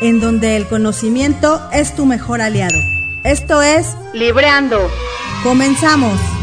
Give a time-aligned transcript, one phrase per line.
[0.00, 2.78] en donde el conocimiento es tu mejor aliado.
[3.24, 4.90] Esto es Libreando.
[5.42, 6.37] Comenzamos.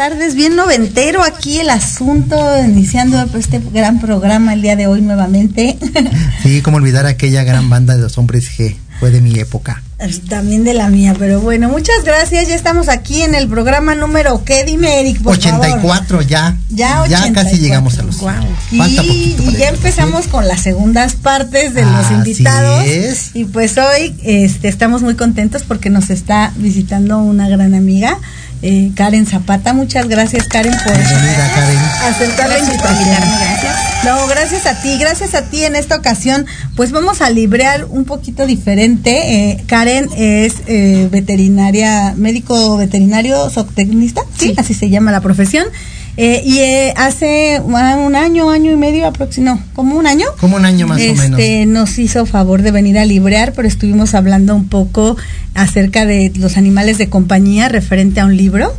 [0.00, 2.34] Tardes, bien noventero aquí el asunto,
[2.64, 5.76] iniciando este gran programa el día de hoy nuevamente.
[6.42, 9.82] Sí, como olvidar aquella gran banda de los hombres G, fue de mi época.
[10.30, 12.48] También de la mía, pero bueno, muchas gracias.
[12.48, 14.64] Ya estamos aquí en el programa número, ¿qué?
[14.64, 16.26] Dime, Eric, por 84 favor.
[16.26, 16.56] ya.
[16.70, 17.34] Ya, Ya 84.
[17.34, 18.16] casi llegamos a los.
[18.16, 18.30] 100.
[18.78, 20.30] Falta Y, y ya empezamos ¿sí?
[20.30, 22.86] con las segundas partes de los Así invitados.
[22.86, 23.30] es.
[23.34, 28.16] Y pues hoy este, estamos muy contentos porque nos está visitando una gran amiga,
[28.62, 29.72] eh, Karen Zapata.
[29.72, 31.78] Muchas gracias, Karen, por Bienvenida, Karen.
[32.14, 33.20] aceptar la invitación.
[34.04, 36.46] No, gracias a ti, gracias a ti en esta ocasión.
[36.76, 39.50] Pues vamos a librear un poquito diferente.
[39.50, 44.54] Eh, Karen es eh, veterinaria, médico veterinario, zootecnista, ¿sí?
[44.56, 45.66] Así se llama la profesión.
[46.16, 47.76] Eh, y eh, hace un
[48.14, 50.26] año, año y medio aproximadamente, no, como un año.
[50.38, 51.40] Como un año más o menos.
[51.40, 55.16] Este, nos hizo favor de venir a librear, pero estuvimos hablando un poco
[55.54, 58.72] acerca de los animales de compañía referente a un libro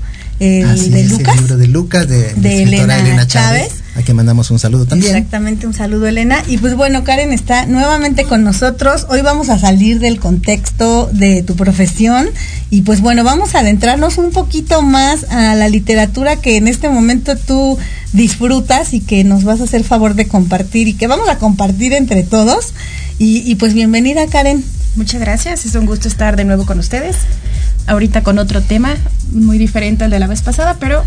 [0.66, 1.36] Así de es, Lucas.
[1.36, 3.68] el libro de Lucas, de, Elena Elena, Chávez.
[3.68, 5.15] Chávez, a quien mandamos un saludo también.
[5.15, 6.41] Exactamente, un saludo Elena.
[6.47, 9.05] Y pues bueno, Karen está nuevamente con nosotros.
[9.09, 12.29] Hoy vamos a salir del contexto de tu profesión
[12.69, 16.88] y pues bueno, vamos a adentrarnos un poquito más a la literatura que en este
[16.89, 17.77] momento tú
[18.13, 21.94] disfrutas y que nos vas a hacer favor de compartir y que vamos a compartir
[21.94, 22.73] entre todos.
[23.19, 24.63] Y, y pues bienvenida Karen.
[24.95, 27.15] Muchas gracias, es un gusto estar de nuevo con ustedes.
[27.87, 28.95] Ahorita con otro tema
[29.31, 31.03] muy diferente al de la vez pasada, pero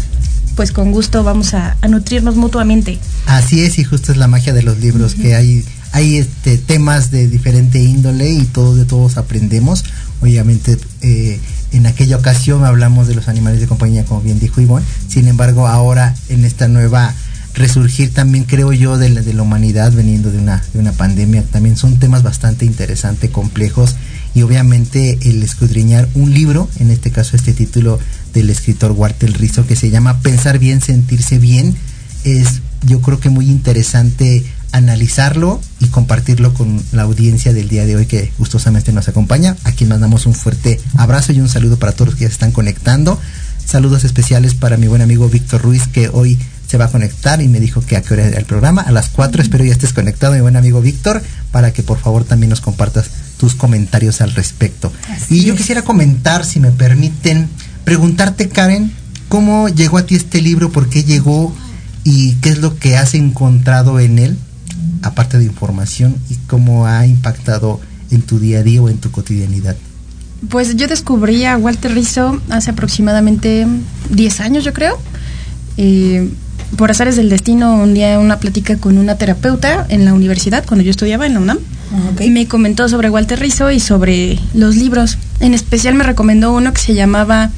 [0.54, 2.98] pues con gusto vamos a, a nutrirnos mutuamente.
[3.26, 7.10] Así es, y justo es la magia de los libros, que hay, hay este, temas
[7.10, 9.84] de diferente índole y todos de todos aprendemos.
[10.20, 11.40] Obviamente, eh,
[11.72, 14.86] en aquella ocasión hablamos de los animales de compañía, como bien dijo Ivonne.
[15.08, 17.14] Sin embargo, ahora en esta nueva
[17.54, 21.44] resurgir también creo yo de la, de la humanidad veniendo de una, de una pandemia,
[21.44, 23.94] también son temas bastante interesantes, complejos
[24.34, 27.98] y obviamente el escudriñar un libro, en este caso este título
[28.32, 31.76] del escritor Walter Rizzo que se llama Pensar bien, sentirse bien,
[32.24, 37.96] es yo creo que muy interesante analizarlo y compartirlo con la audiencia del día de
[37.96, 39.56] hoy que gustosamente nos acompaña.
[39.64, 42.50] A quien mandamos un fuerte abrazo y un saludo para todos los que se están
[42.50, 43.18] conectando.
[43.64, 47.48] Saludos especiales para mi buen amigo Víctor Ruiz que hoy se va a conectar y
[47.48, 48.82] me dijo que a qué hora era el programa.
[48.82, 51.22] A las 4 espero ya estés conectado, mi buen amigo Víctor,
[51.52, 54.92] para que por favor también nos compartas tus comentarios al respecto.
[55.08, 55.60] Así y yo es.
[55.60, 57.48] quisiera comentar, si me permiten,
[57.84, 58.92] preguntarte, Karen,
[59.28, 60.70] ¿cómo llegó a ti este libro?
[60.70, 61.54] ¿Por qué llegó?
[62.04, 64.36] ¿Y qué es lo que has encontrado en él,
[65.02, 66.16] aparte de información?
[66.30, 69.76] ¿Y cómo ha impactado en tu día a día o en tu cotidianidad?
[70.48, 73.66] Pues yo descubrí a Walter Rizzo hace aproximadamente
[74.10, 74.98] 10 años, yo creo.
[75.76, 76.30] Eh,
[76.76, 80.84] por azares del destino, un día una plática con una terapeuta en la universidad, cuando
[80.84, 81.58] yo estudiaba en la UNAM,
[82.12, 82.20] Ok.
[82.30, 85.18] me comentó sobre Walter Rizzo y sobre los libros.
[85.40, 87.50] En especial me recomendó uno que se llamaba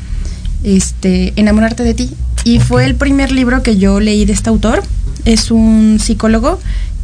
[0.64, 2.10] este, Enamorarte de ti.
[2.44, 4.82] Y fue el primer libro que yo leí de este autor.
[5.24, 6.60] Es un psicólogo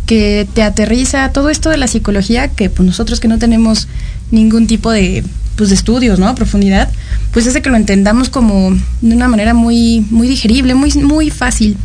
[0.07, 3.89] que te aterriza todo esto de la psicología que pues, nosotros que no tenemos
[4.31, 5.25] ningún tipo de,
[5.57, 6.35] pues, de estudios, ¿no?
[6.35, 6.91] Profundidad,
[7.33, 8.71] pues hace que lo entendamos como
[9.01, 11.77] de una manera muy, muy digerible, muy, muy fácil.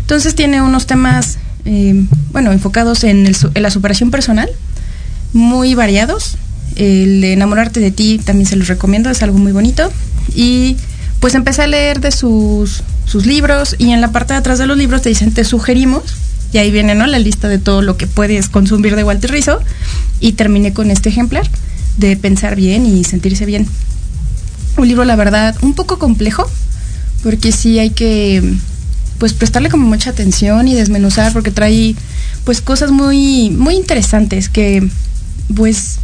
[0.00, 4.48] Entonces tiene unos temas, eh, bueno, enfocados en, el su- en la superación personal,
[5.36, 6.36] muy variados.
[6.74, 9.90] El enamorarte de ti también se los recomiendo, es algo muy bonito.
[10.34, 10.76] Y
[11.20, 14.66] pues empecé a leer de sus, sus libros y en la parte de atrás de
[14.66, 16.02] los libros te dicen, te sugerimos
[16.52, 17.06] y ahí viene ¿no?
[17.06, 19.60] la lista de todo lo que puedes consumir de Walter Rizzo
[20.20, 21.48] y terminé con este ejemplar
[21.98, 23.66] de pensar bien y sentirse bien.
[24.76, 26.50] Un libro, la verdad, un poco complejo,
[27.22, 28.42] porque sí hay que
[29.18, 31.94] pues prestarle como mucha atención y desmenuzar porque trae
[32.44, 34.86] pues cosas muy muy interesantes que
[35.54, 35.98] pues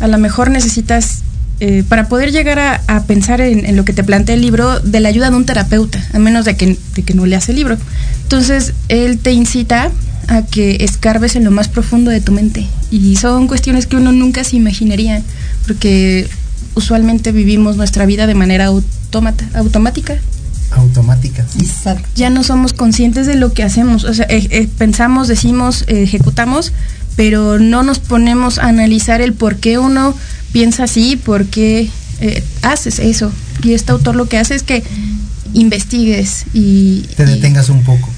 [0.00, 1.22] a lo mejor necesitas
[1.62, 5.10] eh, para poder llegar a, pensar en, lo que te plantea el libro de la
[5.10, 7.76] ayuda de un terapeuta, a menos de que, de que no leas el libro.
[8.22, 9.90] Entonces, él te incita
[10.28, 12.66] a que escarbes en lo más profundo de tu mente.
[12.90, 15.22] Y son cuestiones que uno nunca se imaginaría,
[15.66, 16.30] porque
[16.74, 20.16] usualmente vivimos nuestra vida de manera automata, automática.
[20.70, 21.44] Automática.
[21.58, 22.08] Exacto.
[22.14, 24.04] Ya no somos conscientes de lo que hacemos.
[24.04, 26.72] O sea, eh, eh, pensamos, decimos, ejecutamos,
[27.16, 30.14] pero no nos ponemos a analizar el por qué uno
[30.52, 33.32] piensa así, por qué eh, haces eso.
[33.62, 34.82] Y este autor lo que hace es que
[35.52, 37.02] investigues y...
[37.16, 38.08] Te detengas un poco.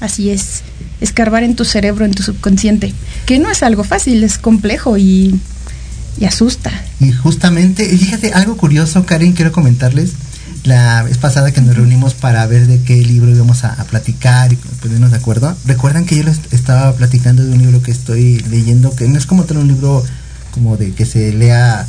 [0.00, 0.62] Así es,
[1.00, 2.94] escarbar en tu cerebro, en tu subconsciente,
[3.26, 5.38] que no es algo fácil, es complejo y,
[6.18, 6.70] y asusta.
[7.00, 10.12] Y justamente, fíjate, algo curioso, Karen, quiero comentarles
[10.64, 14.56] la vez pasada que nos reunimos para ver de qué libro íbamos a, platicar y
[14.56, 18.94] ponernos de acuerdo, recuerdan que yo les estaba platicando de un libro que estoy leyendo,
[18.94, 20.04] que no es como tener un libro
[20.50, 21.86] como de que se lea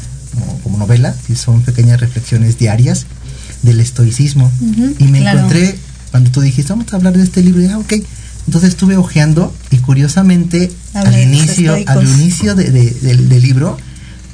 [0.64, 3.06] como, novela, y son pequeñas reflexiones diarias
[3.62, 4.50] del estoicismo.
[5.00, 5.78] y me encontré,
[6.12, 7.94] cuando tú dijiste, vamos a hablar de este libro, y ah, ok.
[8.48, 13.78] Entonces estuve hojeando y curiosamente al inicio, al inicio de, del libro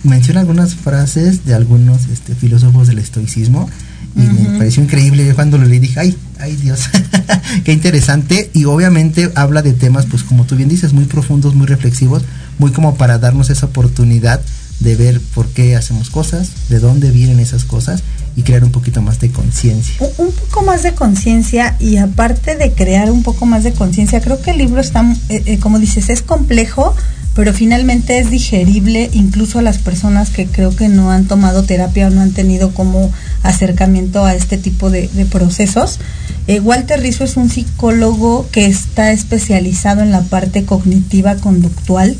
[0.03, 3.69] menciona algunas frases de algunos este, filósofos del estoicismo
[4.15, 5.31] y me pareció increíble.
[5.35, 6.81] Cuando lo leí dije ay ay Dios
[7.63, 11.67] qué interesante y obviamente habla de temas pues como tú bien dices muy profundos muy
[11.67, 12.23] reflexivos
[12.59, 14.41] muy como para darnos esa oportunidad
[14.79, 18.03] de ver por qué hacemos cosas de dónde vienen esas cosas
[18.37, 19.95] y crear un poquito más de conciencia.
[20.19, 24.39] Un poco más de conciencia y aparte de crear un poco más de conciencia creo
[24.41, 26.95] que el libro está eh, eh, como dices es complejo
[27.37, 29.11] pero finalmente es digerible.
[29.13, 32.73] Incluso a las personas que creo que no han tomado terapia o no han tenido
[32.73, 33.11] como
[33.43, 35.99] acercamiento a este tipo de, procesos.
[36.47, 42.17] Eh, Walter Rizzo es un psicólogo que está especializado en la parte cognitiva conductual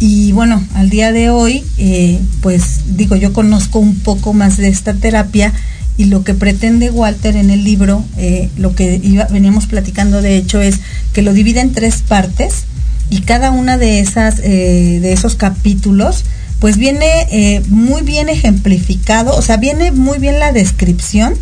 [0.00, 4.68] y bueno, al día de hoy, eh, pues digo, yo conozco un poco más de
[4.68, 5.52] esta terapia
[5.98, 8.98] y lo que pretende Walter en el libro, eh, lo que
[9.30, 10.80] veníamos platicando de hecho es
[11.12, 12.64] que lo divide en tres partes
[13.10, 16.24] y cada una de esas eh, de esos capítulos
[16.60, 21.34] pues viene eh, muy bien ejemplificado, o sea, viene muy bien la descripción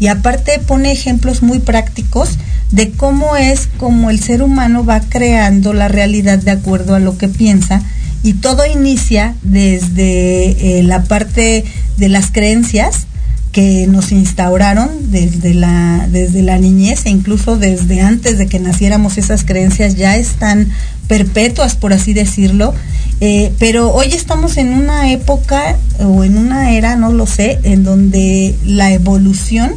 [0.00, 2.38] y aparte pone ejemplos muy prácticos
[2.72, 7.18] de cómo es como el ser humano va creando la realidad de acuerdo a lo
[7.18, 7.82] que piensa
[8.22, 11.64] y todo inicia desde eh, la parte
[11.96, 13.06] de las creencias
[13.52, 19.18] que nos instauraron desde la, desde la niñez e incluso desde antes de que naciéramos
[19.18, 20.68] esas creencias ya están
[21.08, 22.72] perpetuas, por así decirlo.
[23.20, 27.82] Eh, pero hoy estamos en una época o en una era, no lo sé, en
[27.82, 29.72] donde la evolución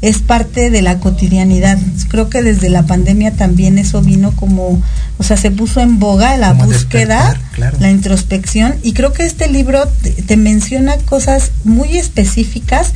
[0.00, 1.78] es parte de la cotidianidad.
[2.08, 4.80] Creo que desde la pandemia también eso vino como,
[5.18, 7.38] o sea, se puso en boga la búsqueda,
[7.80, 9.88] la introspección, y creo que este libro
[10.26, 12.92] te, menciona cosas muy específicas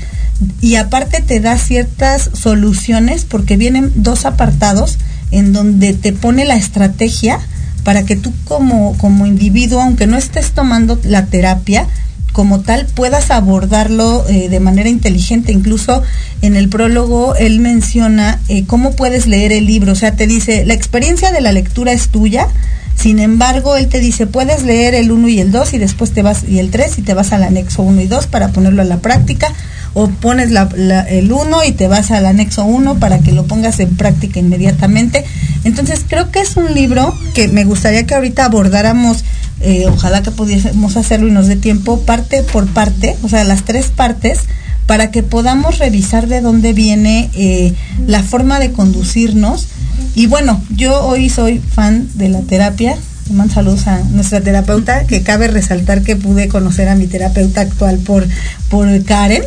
[0.60, 4.98] y aparte te da ciertas soluciones porque vienen dos apartados
[5.30, 7.40] en donde te pone la estrategia
[7.84, 11.88] para que tú como, como individuo, aunque no estés tomando la terapia,
[12.32, 15.52] como tal puedas abordarlo eh, de manera inteligente.
[15.52, 16.02] Incluso
[16.40, 19.92] en el prólogo él menciona eh, cómo puedes leer el libro.
[19.92, 22.48] O sea, te dice, la experiencia de la lectura es tuya.
[22.96, 26.22] Sin embargo, él te dice, puedes leer el 1 y el 2 y después te
[26.22, 28.84] vas, y el 3 y te vas al anexo 1 y 2 para ponerlo a
[28.84, 29.52] la práctica.
[29.94, 33.96] O pones el 1 y te vas al anexo 1 para que lo pongas en
[33.96, 35.24] práctica inmediatamente.
[35.64, 39.24] Entonces, creo que es un libro que me gustaría que ahorita abordáramos
[39.64, 43.62] eh, ojalá que pudiésemos hacerlo y nos dé tiempo, parte por parte, o sea, las
[43.64, 44.40] tres partes,
[44.86, 47.72] para que podamos revisar de dónde viene eh,
[48.08, 49.68] la forma de conducirnos.
[50.16, 52.96] Y bueno, yo hoy soy fan de la terapia.
[53.32, 57.98] Mando saludos a nuestra terapeuta, que cabe resaltar que pude conocer a mi terapeuta actual
[57.98, 58.26] por,
[58.68, 59.42] por Karen.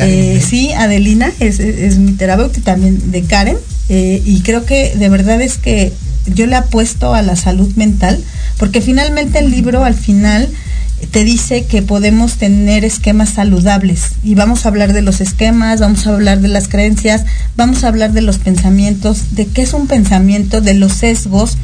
[0.00, 3.56] Eh, sí, Adelina es, es, mi terapeuta y también de Karen.
[3.88, 5.92] y creo que de verdad es que
[6.26, 8.22] yo le apuesto a la salud mental
[8.58, 10.48] porque finalmente el libro al final
[11.10, 16.06] te dice que podemos tener esquemas saludables y vamos a hablar de los esquemas, vamos
[16.06, 17.24] a hablar de las creencias,
[17.56, 21.58] vamos a hablar de los pensamientos, de qué es un pensamiento, de los sesgos,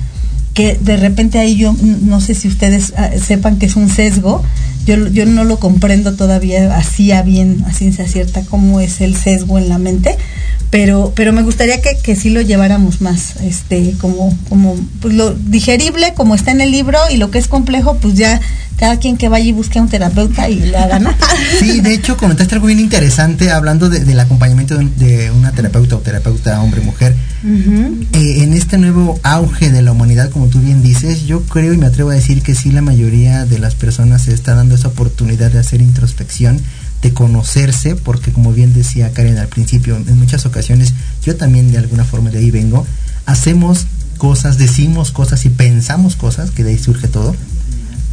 [0.59, 1.73] que de repente ahí yo
[2.03, 4.43] no sé si ustedes ah, sepan que es un sesgo,
[4.87, 9.15] yo, yo no lo comprendo todavía así a bien, a ciencia cierta, cómo es el
[9.15, 10.17] sesgo en la mente,
[10.71, 15.33] pero, pero me gustaría que, que sí lo lleváramos más, este, como, como pues lo
[15.33, 18.41] digerible, como está en el libro, y lo que es complejo, pues ya
[18.79, 21.15] cada quien que vaya y busque a un terapeuta y lo haga, ¿no?
[21.61, 25.95] Sí, de hecho comentaste algo bien interesante hablando de, del acompañamiento de, de, una terapeuta
[25.95, 27.15] o terapeuta hombre-mujer.
[27.45, 31.77] Eh, en este nuevo auge de la humanidad, como tú bien dices, yo creo y
[31.77, 34.89] me atrevo a decir que sí la mayoría de las personas se está dando esa
[34.89, 36.61] oportunidad de hacer introspección
[37.03, 41.79] de conocerse, porque como bien decía Karen al principio, en muchas ocasiones, yo también de
[41.79, 42.87] alguna forma de ahí vengo,
[43.27, 47.37] hacemos cosas, decimos cosas y pensamos cosas, que de ahí surge todo,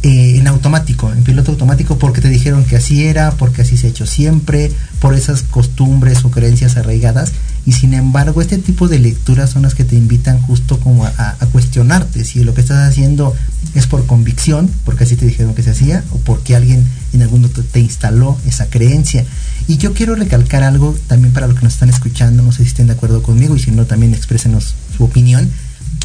[0.06, 3.88] eh, en automático, en piloto automático, porque te dijeron que así era, porque así se
[3.88, 4.70] ha hecho siempre,
[5.00, 7.32] por esas costumbres o creencias arraigadas,
[7.66, 11.10] y sin embargo este tipo de lecturas son las que te invitan justo como a,
[11.18, 13.34] a, cuestionarte si lo que estás haciendo
[13.74, 17.40] es por convicción, porque así te dijeron que se hacía, o porque alguien en algún
[17.40, 19.24] momento te instaló esa creencia.
[19.66, 22.68] Y yo quiero recalcar algo también para los que nos están escuchando, no sé si
[22.68, 25.50] estén de acuerdo conmigo y si no también exprésenos su opinión,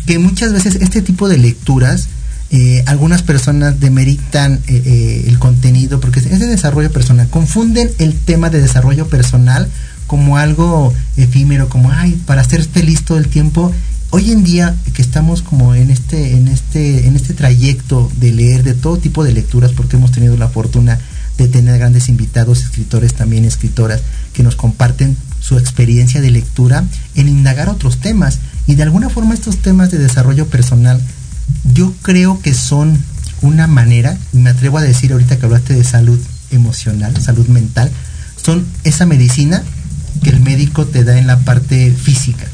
[0.07, 2.07] que muchas veces este tipo de lecturas,
[2.53, 8.13] eh, algunas personas demeritan eh, eh, el contenido porque es de desarrollo personal, confunden el
[8.13, 9.69] tema de desarrollo personal
[10.05, 13.71] como algo efímero, como ay, para ser feliz todo el tiempo.
[14.09, 18.63] Hoy en día que estamos como en este, en este, en este trayecto de leer
[18.63, 20.99] de todo tipo de lecturas, porque hemos tenido la fortuna
[21.37, 24.01] de tener grandes invitados, escritores también, escritoras,
[24.33, 26.83] que nos comparten su experiencia de lectura
[27.15, 28.39] en indagar otros temas.
[28.67, 30.99] Y de alguna forma estos temas de desarrollo personal,
[31.73, 32.97] yo creo que son
[33.41, 36.19] una manera, y me atrevo a decir ahorita que hablaste de salud
[36.51, 37.91] emocional, salud mental,
[38.43, 39.63] son esa medicina
[40.23, 42.45] que el médico te da en la parte física.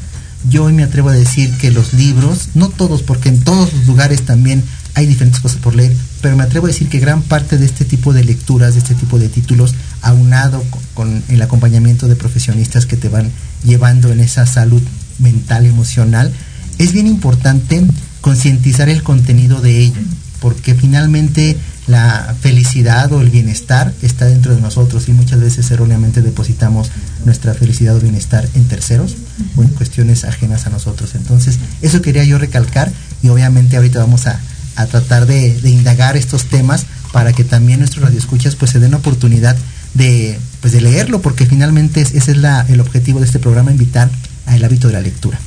[0.48, 3.86] Yo hoy me atrevo a decir que los libros, no todos, porque en todos los
[3.86, 4.62] lugares también
[4.94, 7.84] hay diferentes cosas por leer, pero me atrevo a decir que gran parte de este
[7.84, 10.64] tipo de lecturas, de este tipo de títulos, aunado
[10.94, 13.30] con, el acompañamiento de profesionistas que te van
[13.64, 14.82] llevando en esa salud
[15.18, 16.32] mental, emocional,
[16.78, 17.84] es bien importante
[18.28, 20.02] concientizar el contenido de ello,
[20.40, 21.56] porque finalmente
[21.86, 26.90] la felicidad o el bienestar está dentro de nosotros y muchas veces erróneamente depositamos
[27.24, 29.16] nuestra felicidad o bienestar en terceros
[29.56, 31.14] o en cuestiones ajenas a nosotros.
[31.14, 32.92] Entonces, eso quería yo recalcar
[33.22, 34.38] y obviamente ahorita vamos a,
[34.76, 39.56] a tratar de, indagar estos temas para que también nuestros radioescuchas pues se den oportunidad
[39.94, 43.70] de, pues, de leerlo, porque finalmente es, ese es la, el objetivo de este programa,
[43.70, 44.10] invitar
[44.44, 45.40] al hábito de la lectura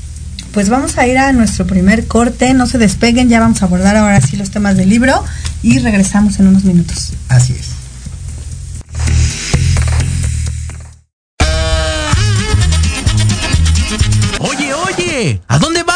[0.53, 3.95] pues vamos a ir a nuestro primer corte, no se despeguen, ya vamos a abordar
[3.95, 5.23] ahora sí los temas del libro
[5.63, 7.13] y regresamos en unos minutos.
[7.29, 7.69] Así es.
[14.39, 15.90] Oye, oye, ¿a dónde vas?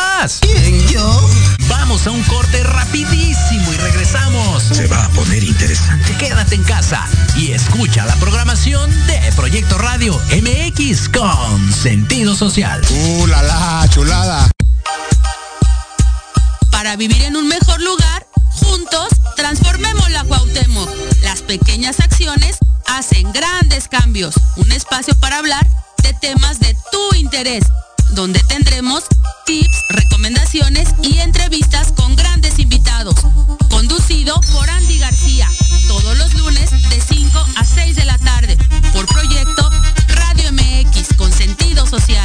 [2.05, 4.61] A un corte rapidísimo y regresamos.
[4.61, 6.15] Se va a poner interesante.
[6.17, 7.03] Quédate en casa
[7.35, 12.79] y escucha la programación de Proyecto Radio MX con sentido social.
[12.91, 14.51] ¡Uh, la, la chulada!
[16.69, 20.89] Para vivir en un mejor lugar, juntos transformemos la Cuauhtémoc.
[21.23, 24.35] Las pequeñas acciones hacen grandes cambios.
[24.57, 25.67] Un espacio para hablar
[26.03, 27.63] de temas de tu interés,
[28.11, 29.05] donde tendremos
[29.45, 33.15] tips, recomendaciones y entrevistas con grandes invitados.
[33.69, 35.49] Conducido por Andy García,
[35.87, 38.57] todos los lunes de 5 a 6 de la tarde,
[38.91, 39.69] por proyecto
[40.07, 42.24] Radio MX con sentido social.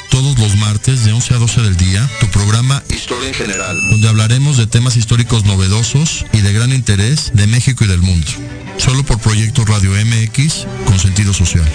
[0.11, 4.09] todos los martes de 11 a 12 del día tu programa Historia en General, donde
[4.09, 8.27] hablaremos de temas históricos novedosos y de gran interés de México y del mundo.
[8.77, 11.65] Solo por Proyecto Radio MX con sentido social.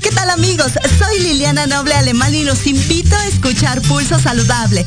[0.00, 0.72] ¿Qué tal amigos?
[0.98, 4.86] Soy Liliana Noble Alemán y los invito a escuchar Pulso Saludable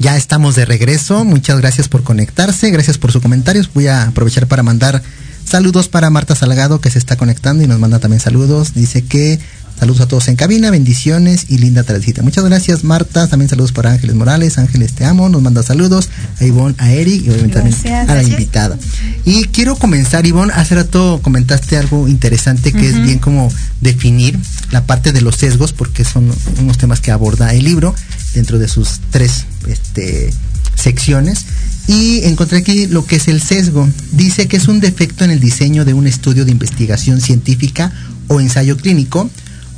[0.00, 1.26] Ya estamos de regreso.
[1.26, 2.70] Muchas gracias por conectarse.
[2.70, 3.70] Gracias por sus comentarios.
[3.72, 5.02] Voy a aprovechar para mandar
[5.44, 8.72] saludos para Marta Salgado que se está conectando y nos manda también saludos.
[8.72, 9.38] Dice que
[9.80, 12.22] Saludos a todos en cabina, bendiciones y linda tardecita.
[12.22, 13.26] Muchas gracias, Marta.
[13.28, 14.58] También saludos para Ángeles Morales.
[14.58, 15.30] Ángeles, te amo.
[15.30, 18.76] Nos manda saludos a Ivonne, a Eric y obviamente también a la invitada.
[19.24, 20.52] Y quiero comenzar, Ivonne.
[20.54, 24.38] Hace rato comentaste algo interesante que es bien como definir
[24.70, 27.94] la parte de los sesgos, porque son unos temas que aborda el libro
[28.34, 30.32] dentro de sus tres este,
[30.74, 31.46] secciones.
[31.86, 33.88] Y encontré aquí lo que es el sesgo.
[34.12, 37.92] Dice que es un defecto en el diseño de un estudio de investigación científica
[38.28, 39.28] o ensayo clínico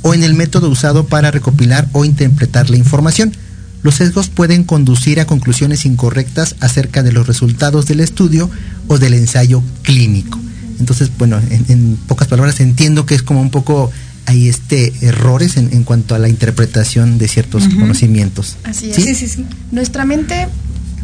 [0.03, 3.33] o en el método usado para recopilar o interpretar la información.
[3.81, 8.49] Los sesgos pueden conducir a conclusiones incorrectas acerca de los resultados del estudio
[8.87, 10.39] o del ensayo clínico.
[10.79, 13.91] Entonces, bueno, en, pocas palabras entiendo que es como un poco
[14.25, 18.57] hay este errores en, cuanto a la interpretación de ciertos conocimientos.
[18.63, 18.95] Así es.
[18.95, 19.15] ¿Sí?
[19.15, 20.47] sí, sí, Nuestra mente,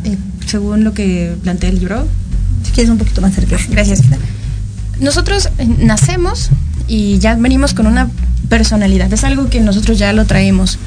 [0.05, 2.08] eh, según lo que plantea el libro,
[2.65, 3.58] si quieres un poquito más cerca.
[3.69, 4.01] Gracias.
[4.99, 6.49] Nosotros eh, nacemos
[6.88, 8.10] y ya venimos con una
[8.49, 9.12] personalidad.
[9.13, 10.79] Es algo que nosotros ya lo traemos.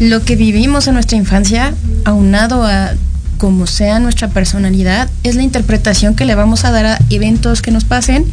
[0.00, 2.92] Lo que vivimos en nuestra infancia, aunado a
[3.38, 7.72] como sea nuestra personalidad, es la interpretación que le vamos a dar a eventos que
[7.72, 8.24] nos pasen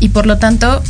[0.00, 0.82] y por lo tanto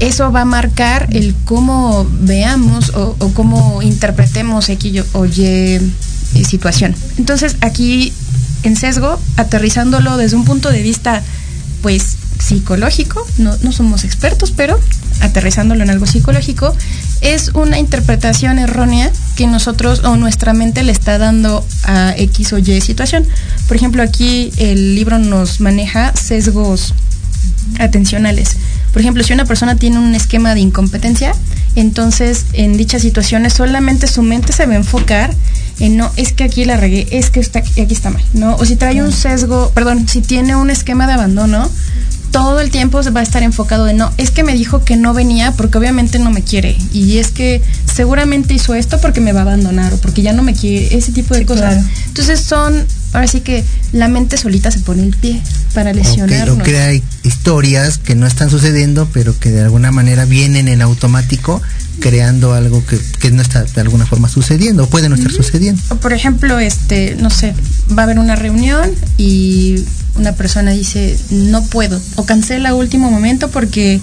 [0.00, 5.80] eso va a marcar el cómo veamos o, cómo interpretemos X o Y eh,
[6.46, 6.94] situación.
[7.16, 8.12] Entonces aquí
[8.62, 11.22] en sesgo, aterrizándolo desde un punto de vista
[11.82, 14.78] pues psicológico, no, no somos expertos, pero
[15.20, 16.74] aterrizándolo en algo psicológico,
[17.20, 22.58] es una interpretación errónea que nosotros o nuestra mente le está dando a X o
[22.58, 23.26] Y situación.
[23.66, 26.94] Por ejemplo, aquí el libro nos maneja sesgos
[27.78, 28.56] atencionales.
[28.92, 31.34] Por ejemplo, si una persona tiene un esquema de incompetencia,
[31.76, 35.34] entonces en dichas situaciones solamente su mente se va a enfocar
[35.80, 38.56] en no, es que aquí la regué, es que está, aquí está mal, ¿no?
[38.56, 41.70] O si trae un sesgo, perdón, si tiene un esquema de abandono,
[42.30, 45.14] todo el tiempo va a estar enfocado en no, es que me dijo que no
[45.14, 49.40] venía porque obviamente no me quiere y es que seguramente hizo esto porque me va
[49.40, 51.84] a abandonar o porque ya no me quiere, ese tipo de cosas.
[52.06, 55.40] Entonces son, ahora sí que la mente solita se pone el pie
[55.74, 56.58] para lesionarnos.
[56.58, 60.82] Okay, o crea historias que no están sucediendo pero que de alguna manera vienen en
[60.82, 61.62] automático
[62.00, 65.82] creando algo que, que no está de alguna forma sucediendo o puede no estar sucediendo.
[66.00, 67.54] Por ejemplo, este, no sé,
[67.96, 69.84] va a haber una reunión y
[70.16, 74.00] una persona dice no puedo o cancela a último momento porque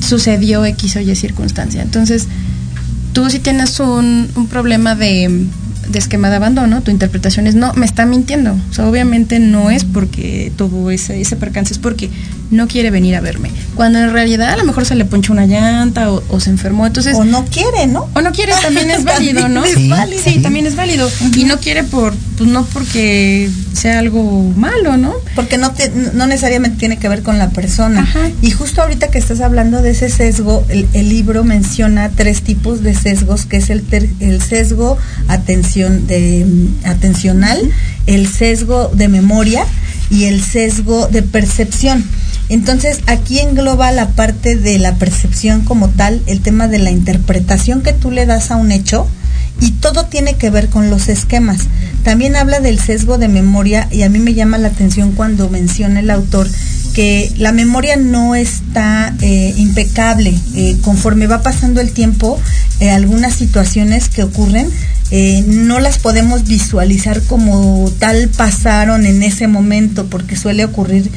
[0.00, 1.82] sucedió X o Y circunstancia.
[1.82, 2.26] Entonces,
[3.12, 5.46] tú si tienes un, un problema de,
[5.88, 8.56] de, esquema de abandono, tu interpretación es no, me está mintiendo.
[8.70, 12.10] O sea, obviamente no es porque tuvo ese, ese percance, es porque
[12.52, 13.50] no quiere venir a verme.
[13.74, 16.86] Cuando en realidad a lo mejor se le ponchó una llanta o, se enfermó.
[16.86, 18.08] Entonces, o no quiere, ¿no?
[18.14, 19.64] O no quiere, también es válido, ¿no?
[19.64, 19.90] Sí,
[20.22, 21.10] sí, también es válido.
[21.34, 25.14] Y no quiere por, pues no porque sea algo malo, ¿no?
[25.34, 25.72] Porque no,
[26.12, 28.08] no necesariamente tiene que ver con la persona.
[28.42, 32.94] Y justo ahorita que estás hablando de ese sesgo, el, libro menciona tres tipos de
[32.94, 33.84] sesgos, que es el,
[34.20, 36.46] el sesgo atención de,
[36.84, 37.58] atencional,
[38.06, 39.64] el sesgo de memoria
[40.10, 42.04] y el sesgo de percepción.
[42.48, 47.82] Entonces aquí engloba la parte de la percepción como tal, el tema de la interpretación
[47.82, 49.06] que tú le das a un hecho
[49.60, 51.68] y todo tiene que ver con los esquemas.
[52.02, 56.00] También habla del sesgo de memoria y a mí me llama la atención cuando menciona
[56.00, 56.48] el autor
[56.92, 60.34] que la memoria no está eh, impecable.
[60.54, 62.38] Eh, conforme va pasando el tiempo,
[62.80, 64.70] eh, algunas situaciones que ocurren
[65.46, 71.10] no las podemos visualizar como tal pasaron en ese momento, porque suele ocurrir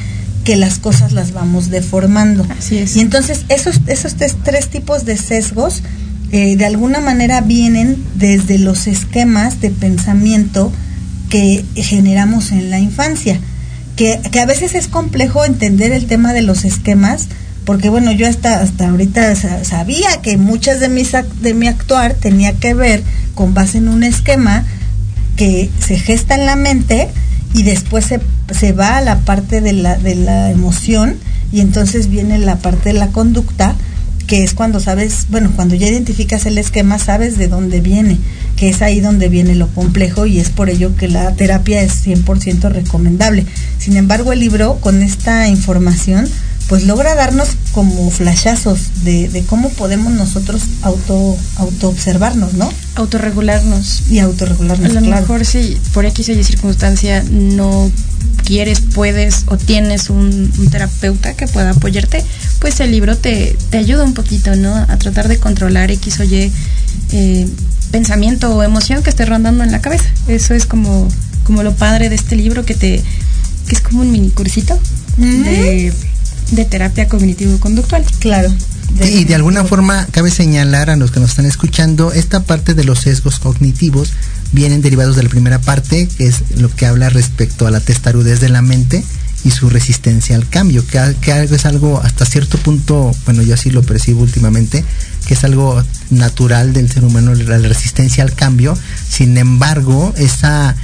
[0.46, 2.46] que las cosas las vamos deformando.
[2.58, 2.96] Así es.
[2.96, 5.82] Y entonces esos, esos tres, tipos de sesgos
[6.32, 10.72] eh, de alguna manera vienen desde los esquemas de pensamiento
[11.30, 13.40] que generamos en la infancia.
[13.96, 17.28] Que, que, a veces es complejo entender el tema de los esquemas,
[17.66, 22.54] porque bueno, yo hasta, hasta ahorita sabía que muchas de, mis, de mi actuar tenía
[22.54, 23.04] que ver
[23.34, 24.64] con base en un esquema
[25.38, 27.10] que se gesta en la mente
[27.56, 28.20] y después se,
[28.52, 31.16] se va a la parte de la, de la emoción
[31.54, 33.76] y entonces viene la parte de la conducta
[34.28, 38.18] que es cuando sabes, bueno, cuando ya identificas el esquema, sabes de dónde viene,
[38.56, 42.06] que es ahí donde viene lo complejo y es por ello que la terapia es
[42.06, 43.46] 100% recomendable.
[43.78, 46.28] Sin embargo, el libro con esta información
[46.68, 51.38] pues logra darnos como flashazos de, de cómo podemos nosotros auto
[51.84, 52.72] observarnos, ¿no?
[52.96, 54.04] Autorregularnos.
[54.10, 54.96] Y autorregularnos.
[54.96, 57.92] A lo mejor si por X o Y circunstancia no
[58.46, 62.24] quieres, puedes o tienes un, terapeuta que pueda apoyarte,
[62.60, 64.76] pues el libro te, te, ayuda un poquito, ¿no?
[64.76, 66.52] A tratar de controlar X o Y
[67.12, 67.48] eh,
[67.92, 70.10] pensamiento o emoción que esté rondando en la cabeza.
[70.28, 71.08] Eso es como
[71.44, 73.02] como lo padre de este libro que te
[73.68, 74.80] que es como un mini cursito
[75.18, 75.94] de,
[76.52, 78.06] de terapia cognitivo-conductual.
[78.20, 78.54] Claro.
[79.04, 82.84] y de alguna forma cabe señalar a los que nos están escuchando, esta parte de
[82.84, 84.14] los sesgos cognitivos
[84.52, 88.40] vienen derivados de la primera parte, que es lo que habla respecto a la testarudez
[88.40, 89.04] de la mente
[89.44, 93.54] y su resistencia al cambio, que, que algo es algo hasta cierto punto, bueno, yo
[93.54, 94.84] así lo percibo últimamente,
[95.28, 98.78] que es algo natural del ser humano, la resistencia al cambio.
[99.08, 100.76] Sin embargo, esa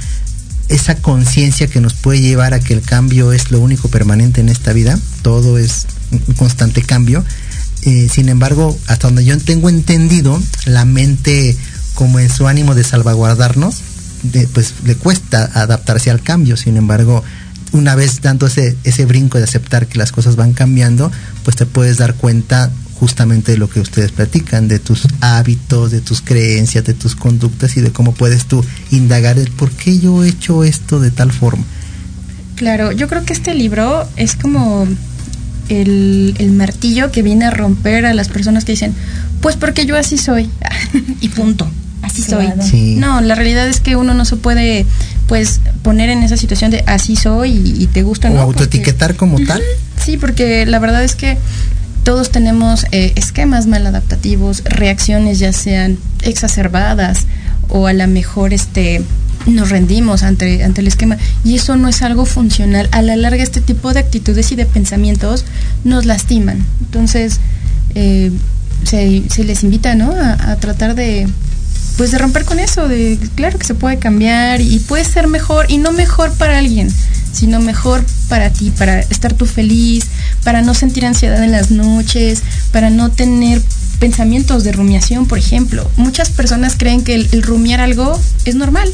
[0.68, 4.48] esa conciencia que nos puede llevar a que el cambio es lo único permanente en
[4.48, 7.24] esta vida, todo es un constante cambio.
[7.82, 11.56] Eh, sin embargo, hasta donde yo tengo entendido, la mente,
[11.94, 13.82] como en su ánimo de salvaguardarnos,
[14.52, 16.56] pues le cuesta adaptarse al cambio.
[16.56, 17.24] Sin embargo,
[17.72, 21.10] una vez dando ese, ese brinco de aceptar que las cosas van cambiando,
[21.42, 22.70] pues te puedes dar cuenta
[23.02, 27.76] justamente de lo que ustedes platican, de tus hábitos, de tus creencias, de tus conductas
[27.76, 31.32] y de cómo puedes tú indagar el por qué yo he hecho esto de tal
[31.32, 31.64] forma.
[32.54, 34.86] Claro, yo creo que este libro es como
[35.68, 38.94] el, el martillo que viene a romper a las personas que dicen,
[39.40, 40.48] pues porque yo así soy,
[41.20, 41.68] y punto,
[42.02, 42.52] así soy.
[42.98, 44.86] No, la realidad es que uno no se puede
[45.26, 48.30] pues poner en esa situación de así soy y, te gusta.
[48.30, 49.60] O autoetiquetar como tal.
[50.04, 51.36] Sí, porque la verdad es que
[52.04, 57.26] todos tenemos eh, esquemas maladaptativos, reacciones ya sean exacerbadas
[57.68, 59.02] o a lo mejor este
[59.46, 62.88] nos rendimos ante, ante el esquema y eso no es algo funcional.
[62.92, 65.44] A la larga este tipo de actitudes y de pensamientos
[65.84, 66.64] nos lastiman.
[66.80, 67.40] Entonces
[67.94, 68.30] eh,
[68.84, 70.12] se, se, les invita ¿no?
[70.12, 71.28] a, a, tratar de
[71.96, 75.66] pues de romper con eso, de claro que se puede cambiar y puede ser mejor
[75.68, 76.88] y no mejor para alguien,
[77.32, 80.06] sino mejor para ti, para estar tú feliz,
[80.44, 83.62] para no sentir ansiedad en las noches, para no tener
[84.02, 85.88] pensamientos de rumiación, por ejemplo.
[85.96, 88.92] Muchas personas creen que el, rumiar algo es normal.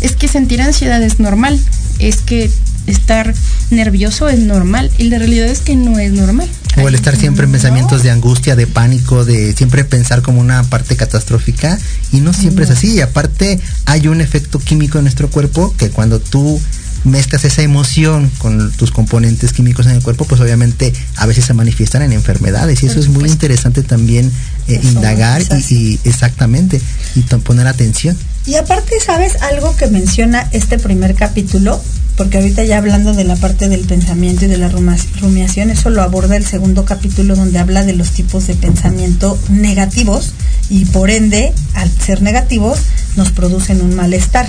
[0.00, 1.58] Es que sentir ansiedad es normal.
[1.98, 2.48] Es que
[2.86, 3.34] estar
[3.70, 4.92] nervioso es normal.
[4.96, 6.48] Y la realidad es que no es normal.
[6.76, 10.62] O el estar siempre en pensamientos de angustia, de pánico, de siempre pensar como una
[10.62, 11.76] parte catastrófica.
[12.12, 12.92] Y no siempre es así.
[12.92, 16.60] Y aparte hay un efecto químico en nuestro cuerpo que cuando tú
[17.04, 21.54] mezclas esa emoción con tus componentes químicos en el cuerpo, pues obviamente a veces se
[21.54, 24.32] manifiestan en enfermedades y eso es muy interesante también
[24.68, 26.80] eh, indagar y, exactamente
[27.14, 28.16] y poner atención.
[28.46, 31.80] Y aparte, ¿sabes algo que menciona este primer capítulo?
[32.16, 36.02] Porque ahorita ya hablando de la parte del pensamiento y de la rumiación, eso lo
[36.02, 40.32] aborda el segundo capítulo donde habla de los tipos de pensamiento negativos
[40.70, 42.78] y por ende, al ser negativos,
[43.16, 44.46] nos producen un malestar.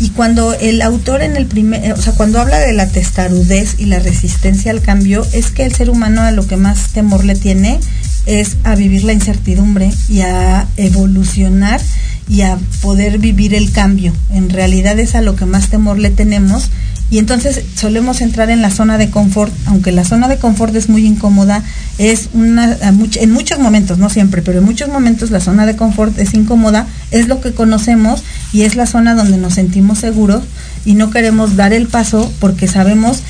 [0.00, 3.86] Y cuando el autor en el primer, o sea, cuando habla de la testarudez y
[3.86, 7.36] la resistencia al cambio, es que el ser humano a lo que más temor le
[7.36, 7.78] tiene
[8.26, 11.80] es a vivir la incertidumbre y a evolucionar
[12.28, 14.12] y a poder vivir el cambio.
[14.30, 16.70] En realidad es a lo que más temor le tenemos
[17.14, 20.88] y entonces solemos entrar en la zona de confort, aunque la zona de confort es
[20.88, 21.62] muy incómoda,
[21.96, 26.18] es una en muchos momentos, no siempre, pero en muchos momentos la zona de confort
[26.18, 30.42] es incómoda, es lo que conocemos y es la zona donde nos sentimos seguros
[30.84, 33.20] y no queremos dar el paso porque sabemos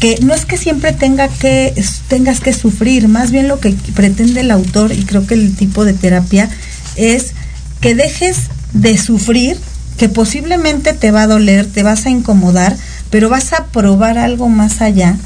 [0.00, 4.40] que no es que siempre tenga que tengas que sufrir, más bien lo que pretende
[4.40, 6.50] el autor y creo que el tipo de terapia
[6.96, 7.34] es
[7.80, 8.36] que dejes
[8.72, 9.56] de sufrir
[9.96, 12.76] que posiblemente te va a doler, te vas a incomodar,
[13.10, 15.16] pero vas a probar algo más allá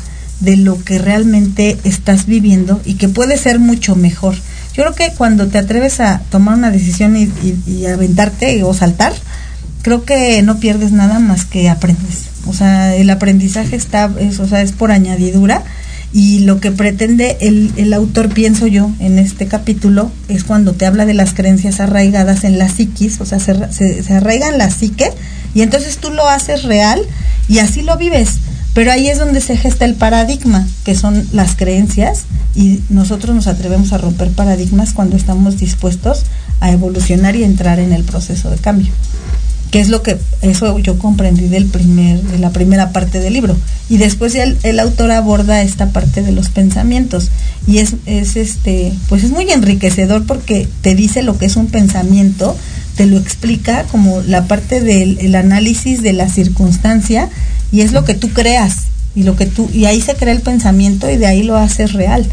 [0.40, 4.34] de lo que realmente estás viviendo y que puede ser mucho mejor.
[4.74, 9.12] Yo creo que cuando te atreves a tomar una decisión y, aventarte o saltar,
[9.82, 12.26] creo que no pierdes nada más que aprendes.
[12.46, 15.64] O sea, el aprendizaje está, es, o sea, es por añadidura
[16.12, 20.86] y lo que pretende el, el, autor, pienso yo, en este capítulo, es cuando te
[20.86, 24.70] habla de las creencias arraigadas en la psiquis, o sea, se, se, se en la
[24.70, 25.10] psique,
[25.54, 27.00] y entonces tú lo haces real
[27.48, 28.38] y así lo vives.
[28.74, 32.24] Pero ahí es donde se gesta el paradigma, que son las creencias,
[32.56, 36.24] y nosotros nos atrevemos a romper paradigmas cuando estamos dispuestos
[36.58, 38.90] a evolucionar y entrar en el proceso de cambio
[39.70, 43.56] que es lo que eso yo comprendí del primer de la primera parte del libro.
[43.88, 47.30] Y después el, el autor aborda esta parte de los pensamientos.
[47.66, 51.66] Y es, es este pues es muy enriquecedor porque te dice lo que es un
[51.66, 52.56] pensamiento
[52.96, 57.28] te lo explica como la parte del el análisis de la circunstancia
[57.72, 60.40] y es lo que tú creas y lo que tú y ahí se crea el
[60.40, 62.26] pensamiento y de ahí lo haces real.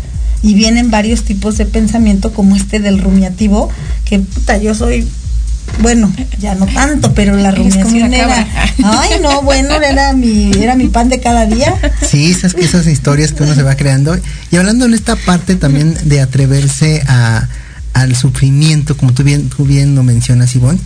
[0.43, 3.69] Y vienen varios tipos de pensamiento como este del rumiativo
[4.05, 5.07] que puta yo soy
[5.81, 8.47] bueno, ya no tanto, pero la rumiación era,
[8.83, 11.75] ay no, bueno, era mi, era mi pan de cada día.
[12.07, 14.17] Sí, esas, esas historias que uno se va creando.
[14.51, 17.47] Y hablando en esta parte también de atreverse a,
[17.93, 20.79] al sufrimiento, como tú bien, tú bien lo mencionas, Ivonne,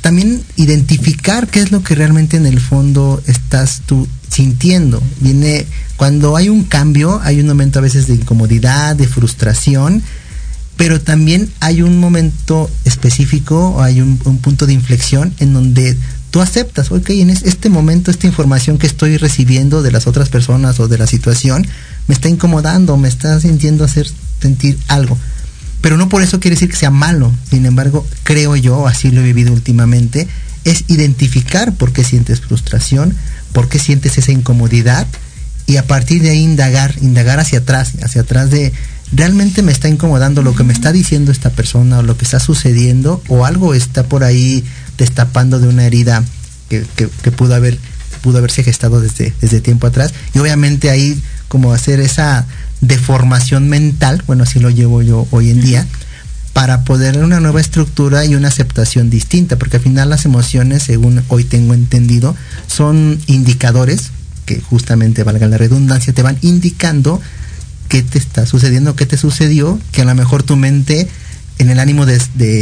[0.00, 5.02] también identificar qué es lo que realmente en el fondo estás tú sintiendo.
[5.20, 10.02] Viene cuando hay un cambio, hay un momento a veces de incomodidad, de frustración,
[10.78, 15.98] pero también hay un momento específico hay un, un punto de inflexión en donde
[16.30, 20.80] tú aceptas, ok, en este momento esta información que estoy recibiendo de las otras personas
[20.80, 21.66] o de la situación
[22.06, 24.10] me está incomodando, me está sintiendo hacer
[24.40, 25.18] sentir algo
[25.80, 27.32] pero no por eso quiere decir que sea malo.
[27.50, 30.28] Sin embargo, creo yo, así lo he vivido últimamente,
[30.64, 33.14] es identificar por qué sientes frustración,
[33.52, 35.06] por qué sientes esa incomodidad
[35.66, 38.72] y a partir de ahí indagar, indagar hacia atrás, hacia atrás de
[39.12, 42.40] realmente me está incomodando lo que me está diciendo esta persona o lo que está
[42.40, 44.64] sucediendo o algo está por ahí
[44.96, 46.22] destapando de una herida
[46.68, 47.78] que, que pudo haber
[48.18, 50.12] pudo haberse gestado desde, desde tiempo atrás.
[50.34, 52.46] Y obviamente ahí como hacer esa
[52.80, 55.86] de formación mental, bueno, así lo llevo yo hoy en día,
[56.52, 61.22] para poder una nueva estructura y una aceptación distinta, porque al final las emociones, según
[61.28, 64.10] hoy tengo entendido, son indicadores
[64.44, 67.20] que justamente, valga la redundancia, te van indicando
[67.88, 71.08] qué te está sucediendo, qué te sucedió, que a lo mejor tu mente,
[71.58, 72.18] en el ánimo de,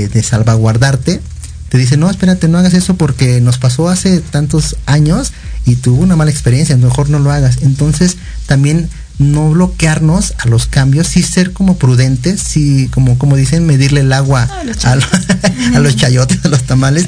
[0.09, 1.21] de salvaguardarte,
[1.69, 5.33] te dice, no, espérate, no hagas eso porque nos pasó hace tantos años
[5.65, 7.59] y tuvo una mala experiencia, mejor no lo hagas.
[7.63, 13.67] Entonces, también no bloquearnos a los cambios, sí ser como prudentes, sí, como, como dicen,
[13.67, 14.63] medirle el agua ah,
[15.75, 17.07] a, los chayotes, a los tamales,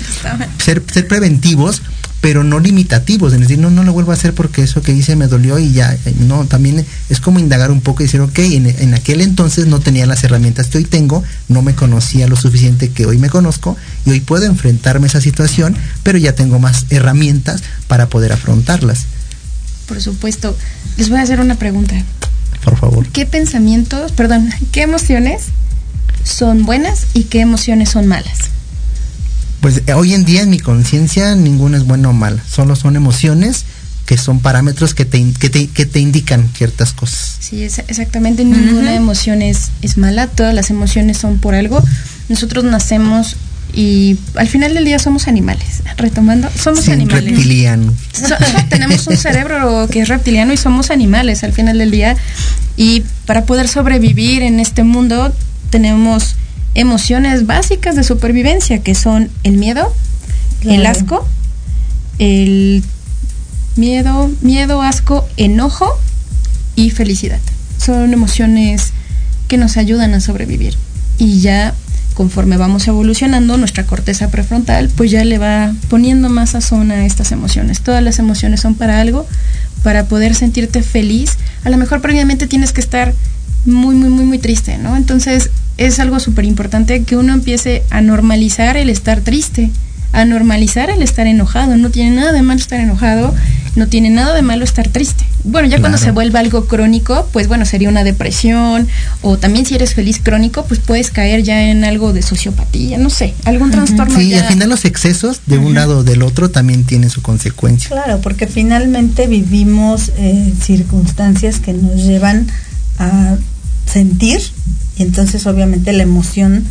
[0.64, 1.82] ser, ser preventivos,
[2.20, 5.14] pero no limitativos, es decir, no, no lo vuelvo a hacer porque eso que hice
[5.14, 8.66] me dolió y ya, no, también es como indagar un poco y decir, ok, en,
[8.66, 12.90] en aquel entonces no tenía las herramientas que hoy tengo, no me conocía lo suficiente
[12.90, 16.86] que hoy me conozco y hoy puedo enfrentarme a esa situación, pero ya tengo más
[16.90, 19.06] herramientas para poder afrontarlas.
[19.86, 20.56] Por supuesto.
[20.98, 21.94] Les voy a hacer una pregunta.
[22.62, 23.06] Por favor.
[23.08, 25.44] ¿Qué pensamientos, perdón, qué emociones
[26.24, 28.50] son buenas y qué emociones son malas?
[29.60, 32.96] Pues eh, hoy en día en mi conciencia ninguna es buena o mala, solo son
[32.96, 33.64] emociones
[34.06, 37.36] que son parámetros que te, que te, indican ciertas cosas.
[37.40, 41.84] Sí, es, exactamente, ninguna emoción es, es mala, todas las emociones son por algo.
[42.30, 43.36] Nosotros nacemos
[43.74, 45.82] y al final del día somos animales.
[45.98, 47.24] Retomando, somos animales.
[47.24, 47.92] Reptiliano.
[48.70, 52.16] tenemos un cerebro que es reptiliano y somos animales al final del día.
[52.76, 55.34] Y para poder sobrevivir en este mundo
[55.70, 56.36] tenemos
[56.74, 59.92] emociones básicas de supervivencia que son el miedo,
[60.62, 61.26] el asco,
[62.18, 62.82] el
[63.76, 65.98] miedo, miedo, asco, enojo
[66.76, 67.40] y felicidad.
[67.78, 68.92] Son emociones
[69.46, 70.76] que nos ayudan a sobrevivir.
[71.18, 71.74] Y ya
[72.14, 77.30] conforme vamos evolucionando, nuestra corteza prefrontal pues ya le va poniendo más sazón a estas
[77.30, 77.80] emociones.
[77.80, 79.26] Todas las emociones son para algo,
[79.84, 81.38] para poder sentirte feliz.
[81.64, 83.14] A lo mejor previamente tienes que estar
[83.64, 84.96] muy, muy, muy, muy triste, ¿no?
[84.96, 89.70] Entonces es algo súper importante que uno empiece a normalizar el estar triste
[90.12, 91.76] a normalizar el estar enojado.
[91.76, 93.34] No tiene nada de malo estar enojado,
[93.76, 95.24] no tiene nada de malo estar triste.
[95.44, 98.88] Bueno, ya cuando se vuelve algo crónico, pues bueno, sería una depresión
[99.22, 103.10] o también si eres feliz crónico, pues puedes caer ya en algo de sociopatía, no
[103.10, 104.18] sé, algún trastorno.
[104.18, 107.22] Sí, y al final los excesos de un lado o del otro también tienen su
[107.22, 107.88] consecuencia.
[107.88, 112.48] Claro, porque finalmente vivimos eh, circunstancias que nos llevan
[112.98, 113.36] a
[113.88, 114.40] sentir
[114.98, 116.64] y entonces obviamente la emoción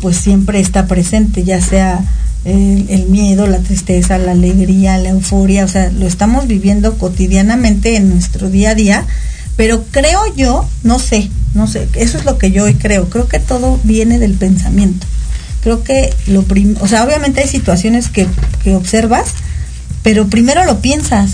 [0.00, 2.04] pues siempre está presente, ya sea
[2.44, 8.08] el, miedo, la tristeza, la alegría, la euforia, o sea, lo estamos viviendo cotidianamente en
[8.08, 9.06] nuestro día a día,
[9.56, 13.28] pero creo yo, no sé, no sé, eso es lo que yo hoy creo, creo
[13.28, 15.06] que todo viene del pensamiento.
[15.62, 18.26] Creo que lo prim o sea, obviamente hay situaciones que,
[18.64, 19.34] que observas,
[20.02, 21.32] pero primero lo piensas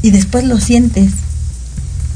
[0.00, 1.10] y después lo sientes.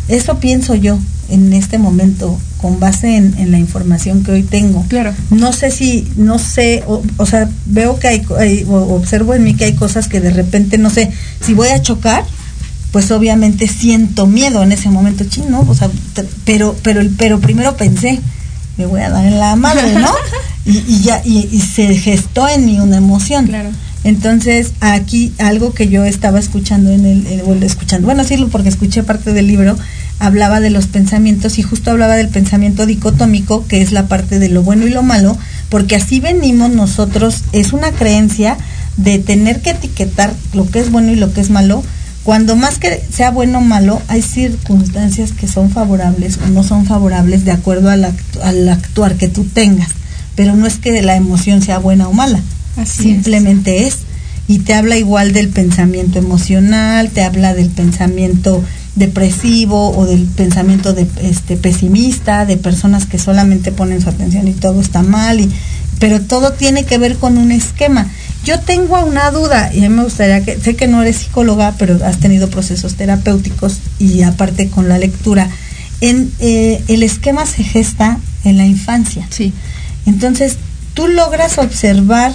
[0.09, 0.98] Eso pienso yo
[1.30, 4.84] en este momento con base en, la información que hoy tengo.
[4.88, 5.14] Claro.
[5.30, 9.64] No sé si, no sé, o, sea, veo que hay, o observo en mí que
[9.64, 11.10] hay cosas que de repente, no sé,
[11.44, 12.24] si voy a chocar,
[12.92, 15.90] pues obviamente siento miedo en ese momento, chino, o sea,
[16.44, 18.20] pero, pero, pero primero pensé,
[18.76, 20.10] me voy a dar en la madre, ¿no?
[20.66, 23.46] y, ya, y, se gestó en mí una emoción.
[23.46, 23.70] Claro.
[24.02, 29.02] Entonces, aquí algo que yo estaba escuchando en el, el escuchando, bueno, sí, porque escuché
[29.02, 29.76] parte del libro,
[30.20, 34.50] hablaba de los pensamientos y justo hablaba del pensamiento dicotómico, que es la parte de
[34.50, 35.37] lo bueno y lo malo,
[35.70, 38.59] porque así venimos nosotros, es una creencia
[38.96, 41.83] de tener que etiquetar lo que es bueno y lo que es malo,
[42.22, 46.85] cuando más que sea bueno o malo, hay circunstancias que son favorables o no son
[46.85, 48.04] favorables de acuerdo al,
[48.68, 49.88] actuar que tú tengas,
[50.37, 52.40] pero no es que la emoción sea buena o mala,
[52.85, 53.98] simplemente es.
[54.48, 58.64] Y te habla igual del pensamiento emocional, te habla del pensamiento
[59.00, 64.52] depresivo o del pensamiento de, este, pesimista, de personas que solamente ponen su atención y
[64.52, 65.50] todo está mal y
[65.98, 68.10] pero todo tiene que ver con un esquema.
[68.42, 71.74] Yo tengo una duda y a mí me gustaría que, sé que no eres psicóloga,
[71.78, 75.50] pero has tenido procesos terapéuticos y aparte con la lectura.
[76.00, 79.26] En, eh, el esquema se gesta en la infancia.
[79.28, 79.52] Sí.
[80.06, 80.56] Entonces,
[80.94, 82.32] tú logras observar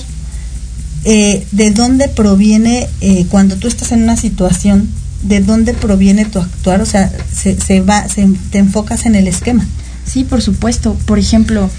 [1.06, 4.88] eh, de dónde proviene, eh, cuando tú estás en una situación,
[5.27, 9.27] de dónde proviene tu actuar, o sea, se, se va, se, te enfocas en el
[9.27, 9.65] esquema.
[10.05, 10.95] Sí, por supuesto.
[11.05, 11.69] Por ejemplo,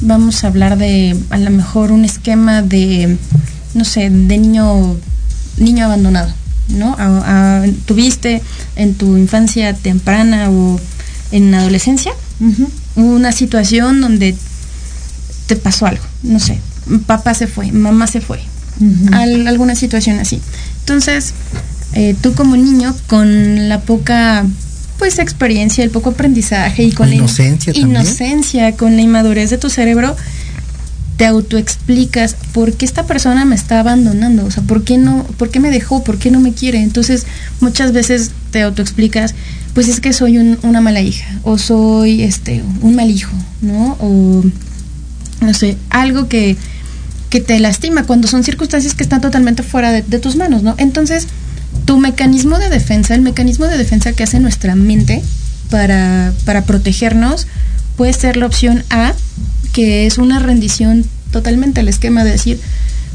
[0.00, 3.16] vamos a hablar de a lo mejor un esquema de,
[3.74, 4.96] no sé, de niño,
[5.58, 6.32] niño abandonado,
[6.68, 6.96] ¿no?
[6.98, 8.42] A- a- tuviste
[8.74, 10.80] en tu infancia temprana o
[11.30, 12.12] en adolescencia
[12.96, 14.36] una situación donde
[15.46, 16.58] te pasó algo, no sé,
[17.06, 18.40] papá se fue, mamá se fue,
[19.12, 20.40] al- alguna situación así.
[20.80, 21.32] Entonces,
[21.96, 24.44] eh, tú como niño, con la poca
[24.98, 28.00] pues experiencia, el poco aprendizaje y con Inocencia la también.
[28.02, 30.16] inocencia, con la inmadurez de tu cerebro,
[31.18, 35.50] te autoexplicas por qué esta persona me está abandonando, o sea, por qué no, por
[35.50, 36.82] qué me dejó, por qué no me quiere.
[36.82, 37.24] Entonces,
[37.60, 39.34] muchas veces te autoexplicas,
[39.74, 43.32] pues es que soy un- una mala hija, o soy este un mal hijo,
[43.62, 43.96] ¿no?
[44.00, 44.42] O
[45.42, 46.56] no sé, algo que,
[47.30, 50.74] que te lastima cuando son circunstancias que están totalmente fuera de, de tus manos, ¿no?
[50.78, 51.26] Entonces,
[51.86, 55.22] tu mecanismo de defensa, el mecanismo de defensa que hace nuestra mente
[55.70, 57.46] para, para protegernos,
[57.96, 59.14] puede ser la opción A,
[59.72, 62.60] que es una rendición totalmente al esquema de decir,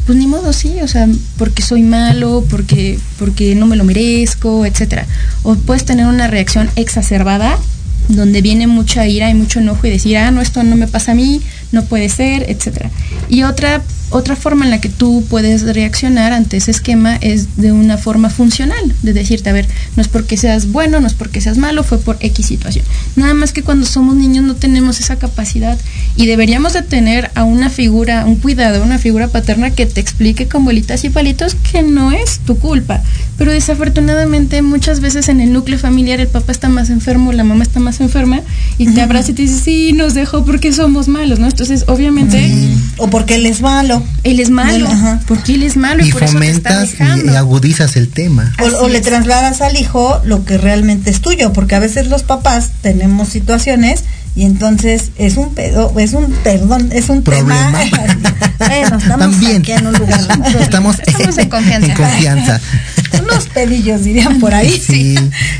[0.05, 1.07] pues ni modo, sí, o sea,
[1.37, 5.05] porque soy malo, porque, porque no me lo merezco, etcétera.
[5.43, 7.59] O puedes tener una reacción exacerbada
[8.07, 11.11] donde viene mucha ira y mucho enojo y decir, ah, no, esto no me pasa
[11.11, 11.41] a mí,
[11.71, 12.89] no puede ser, etcétera.
[13.29, 13.81] Y otra,
[14.11, 18.29] otra forma en la que tú puedes reaccionar ante ese esquema es de una forma
[18.29, 21.83] funcional, de decirte, a ver, no es porque seas bueno, no es porque seas malo,
[21.83, 22.85] fue por X situación.
[23.15, 25.79] Nada más que cuando somos niños no tenemos esa capacidad
[26.15, 30.47] y deberíamos de tener a una figura, un cuidado, una figura paterna que te explique
[30.47, 33.01] con bolitas y palitos que no es tu culpa.
[33.37, 37.63] Pero desafortunadamente muchas veces en el núcleo familiar el papá está más enfermo, la mamá
[37.63, 38.41] está más enferma
[38.77, 41.47] y te abraza y te dice, sí, nos dejó porque somos malos, ¿no?
[41.47, 42.51] Entonces, obviamente...
[42.97, 44.00] O porque él es malo.
[44.23, 44.87] Él es malo.
[44.87, 45.21] Ajá.
[45.27, 48.53] Porque él es malo y, y por eso te está fomentas y, agudizas el tema.
[48.59, 52.23] O, o le trasladas al hijo lo que realmente es tuyo, porque a veces los
[52.23, 57.77] papás tenemos situaciones y entonces es un pedo, es un perdón, es un Problema.
[57.79, 58.17] tema.
[58.59, 59.61] bueno, estamos También.
[59.61, 60.19] aquí en un lugar.
[60.59, 61.87] Estamos, Estamos en confianza.
[61.91, 62.61] en confianza.
[63.21, 64.79] unos pedillos dirían por ahí.
[64.79, 65.15] Sí.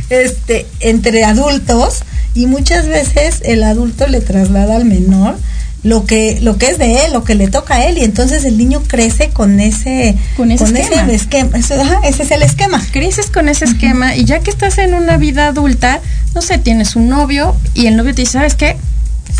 [0.09, 5.37] Este, entre adultos y muchas veces el adulto le traslada al menor
[5.83, 8.45] lo que lo que es de él, lo que le toca a él y entonces
[8.45, 11.11] el niño crece con ese Con ese esquema.
[11.11, 11.57] esquema.
[11.57, 12.81] Ese, ajá, ese es el esquema.
[12.91, 15.99] creces con ese esquema y ya que estás en una vida adulta,
[16.35, 18.77] no sé, tienes un novio y el novio te dice, ¿sabes qué?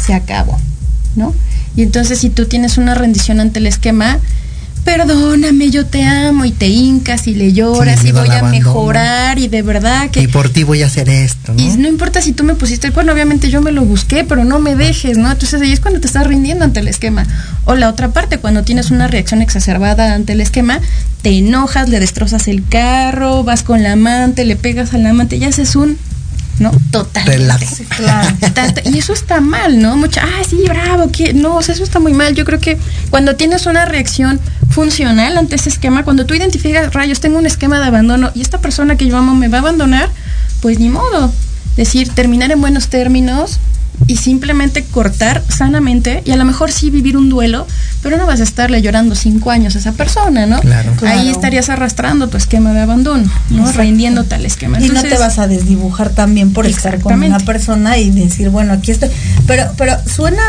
[0.04, 0.58] Se acabó,
[1.16, 1.36] ¿no?
[1.76, 4.20] Y entonces si tú tienes una rendición ante el esquema,
[4.84, 8.52] perdóname, yo te amo y te hincas y le lloras Sí, y voy a abandono.
[8.52, 10.22] mejorar y de verdad que...
[10.22, 11.62] Y por ti voy a hacer esto, ¿no?
[11.62, 14.44] Y no importa si tú me pusiste el cuerno, obviamente yo me lo busqué, pero
[14.44, 15.32] no me dejes, ¿no?
[15.32, 17.26] Entonces ahí es cuando te estás rindiendo ante el esquema.
[17.66, 20.80] O la otra parte, cuando tienes una reacción exacerbada ante el esquema,
[21.22, 25.44] te enojas, le destrozas el carro, vas con la amante, le pegas al amante y
[25.46, 25.98] haces un,
[26.62, 26.72] ¿no?
[26.92, 27.26] Total.
[27.26, 27.82] Relax.
[27.90, 28.38] Claro.
[28.86, 29.98] Y eso está mal, ¿no?
[29.98, 32.36] Mucha, ah, sí, bravo, que no, o sea, eso está muy mal.
[32.36, 32.78] Yo creo que
[33.10, 34.40] cuando tienes una reacción
[34.70, 38.62] funcional ante ese esquema, cuando tú identificas, rayos, tengo un esquema de abandono y esta
[38.62, 40.10] persona que yo amo me va a abandonar,
[40.62, 41.34] pues ni modo.
[41.76, 43.60] Decir, terminar en buenos términos
[44.08, 47.68] y simplemente cortar sanamente y a lo mejor sí vivir un duelo,
[48.02, 50.60] pero no vas a estarle llorando cinco años a esa persona, ¿no?
[50.60, 50.92] Claro.
[50.92, 51.32] Ahí Claro.
[51.32, 53.60] estarías arrastrando tu esquema de abandono, ¿no?
[53.60, 53.82] Exacto.
[53.82, 54.80] Rindiéndote al esquema.
[54.82, 58.74] y no te vas a desdibujar también por estar con una persona y decir, bueno,
[58.74, 59.10] aquí estoy.
[59.48, 60.42] Pero, pero suena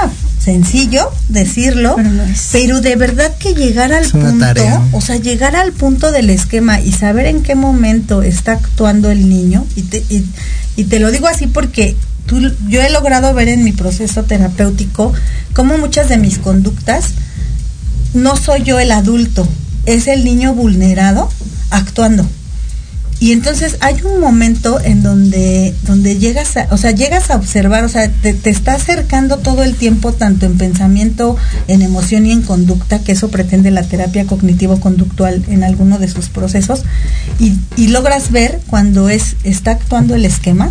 [0.43, 2.49] sencillo decirlo, Pero no es.
[2.51, 4.83] pero de verdad que llegar al punto, tarea.
[4.93, 9.29] o sea, llegar al punto del esquema y saber en qué momento está actuando el
[9.29, 10.25] niño, y te, y,
[10.77, 11.95] y te lo digo así porque
[12.69, 15.13] yo he logrado ver en mi proceso terapéutico
[15.55, 17.11] cómo muchas de mis conductas
[18.15, 19.47] no soy yo el adulto,
[19.87, 21.31] es el niño vulnerado
[21.71, 22.27] actuando.
[23.23, 27.85] Y entonces hay un momento en donde, donde llegas a, o sea, llegas a observar,
[27.85, 31.37] o sea, te, te está acercando todo el tiempo, tanto en pensamiento,
[31.69, 36.31] en emoción y en conducta, que eso pretende la terapia cognitivo-conductual en alguno de sus
[36.31, 36.83] procesos,
[37.39, 40.71] y, y logras ver cuando es, está actuando el esquema,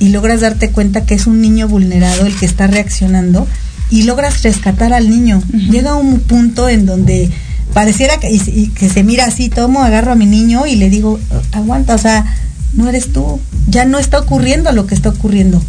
[0.00, 3.46] y logras darte cuenta que es un niño vulnerado el que está reaccionando,
[3.90, 5.42] y logras rescatar al niño.
[5.70, 7.30] Llega un punto en donde
[7.74, 10.90] pareciera que, y, y que se mira así, tomo, agarro a mi niño y le
[10.90, 11.20] digo,
[11.52, 12.24] aguanta, o sea,
[12.72, 15.62] no eres tú, ya no está ocurriendo lo que está ocurriendo.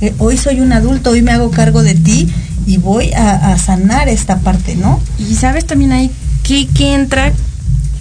[0.00, 2.28] Eh, hoy soy un adulto, hoy me hago cargo de ti
[2.66, 5.00] y voy a, a sanar esta parte, ¿no?
[5.18, 6.10] Y sabes también ahí
[6.42, 7.32] que, que entra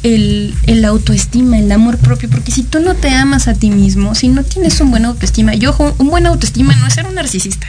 [0.03, 4.15] el, el, autoestima, el amor propio, porque si tú no te amas a ti mismo,
[4.15, 7.67] si no tienes un buen autoestima, yo un buen autoestima no es ser un narcisista.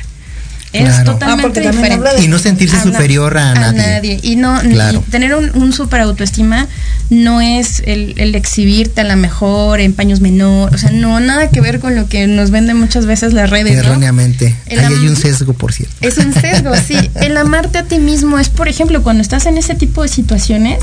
[0.70, 1.12] Es Claro.
[1.12, 2.16] totalmente Ah, también diferente.
[2.18, 4.20] de- Y no sentirse Habla- superior a, nadie.
[4.22, 5.02] Y no Claro.
[5.06, 6.68] y tener un, un super autoestima
[7.08, 11.48] no es el, el exhibirte a la mejor en paños menor, o sea, no nada
[11.48, 13.80] que ver con lo que nos venden muchas veces las redes, ¿no?
[13.80, 14.54] Erróneamente.
[14.66, 15.94] El Ahí am- hay un sesgo, por cierto.
[16.02, 16.96] Es un sesgo, sí.
[17.14, 20.80] El amarte a ti mismo es, por ejemplo, cuando estás en ese tipo de situaciones,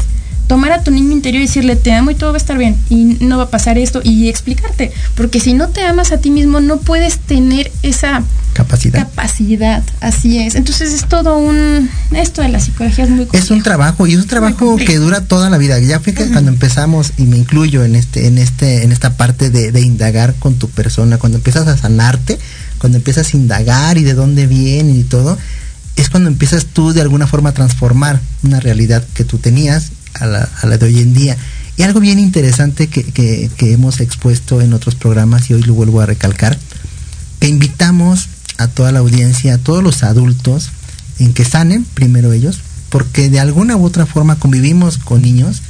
[0.48, 2.76] tomar a tu niño interior y decirle te amo y todo va a estar bien
[2.90, 4.92] y no va a pasar esto y explicarte.
[5.16, 8.24] Porque si no te amas a ti mismo, no puedes tener esa
[8.54, 9.00] Capacidad.
[9.08, 9.84] capacidad.
[10.02, 10.56] Así es.
[10.56, 11.90] Entonces es todo un.
[12.12, 14.92] Esto de la psicología es muy Es un trabajo y es un trabajo complejo.
[14.92, 15.80] que dura toda la vida.
[15.80, 19.50] Ya fue que cuando empezamos y me incluyo en este, en este, en esta parte
[19.50, 22.40] de, de indagar con tu persona, cuando empiezas a sanarte,
[22.78, 25.38] cuando empiezas a indagar y de dónde viene y todo,
[25.98, 30.26] es cuando empiezas tú de alguna forma a transformar una realidad que tú tenías a
[30.26, 31.38] la, a la de hoy en día.
[31.78, 35.74] Y algo bien interesante que, que, que hemos expuesto en otros programas y hoy lo
[35.74, 36.58] vuelvo a recalcar,
[37.40, 40.70] que invitamos a toda la audiencia, a todos los adultos,
[41.20, 42.60] en que sanen primero ellos,
[42.90, 45.62] porque de alguna u otra forma convivimos con niños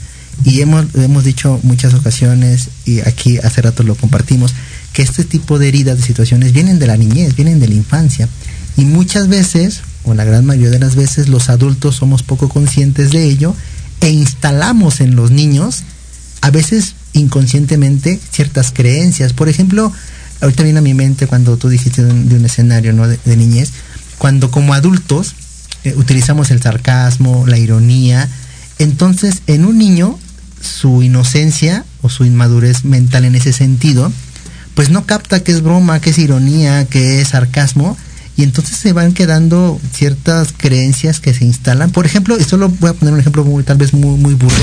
[0.43, 4.53] y hemos, hemos dicho muchas ocasiones, y aquí hace rato lo compartimos,
[4.93, 8.29] que este tipo de heridas, de situaciones vienen de la niñez, vienen de la infancia.
[8.77, 13.11] Y muchas veces, o la gran mayoría de las veces, los adultos somos poco conscientes
[13.11, 13.55] de ello
[14.05, 15.81] e instalamos en los niños,
[16.41, 19.33] a veces inconscientemente, ciertas creencias.
[19.33, 19.91] Por ejemplo,
[20.41, 23.07] ahorita viene a mi mente cuando tú dijiste de un, escenario ¿no?
[23.07, 23.71] de, de niñez,
[24.19, 25.33] cuando como adultos
[25.83, 28.29] eh, utilizamos el sarcasmo, la ironía,
[28.77, 30.19] entonces en un niño
[30.61, 34.11] su inocencia o su inmadurez mental en ese sentido,
[34.75, 37.97] pues no capta que es broma, que es ironía, que es sarcasmo,
[38.37, 41.91] y entonces se van quedando ciertas creencias que se instalan.
[41.91, 44.55] Por ejemplo, y solo voy a poner un ejemplo muy, tal vez muy, muy burdo,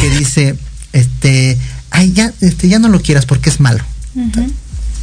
[0.00, 0.56] que dice,
[0.92, 1.56] este,
[1.90, 3.84] ay, ya, este, ya no lo quieras porque es malo.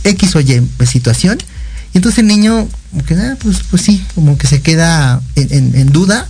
[0.03, 1.37] X o Y pues, situación.
[1.93, 5.53] Y entonces el niño, como que, ah, pues, pues sí, como que se queda en,
[5.53, 6.27] en- en duda,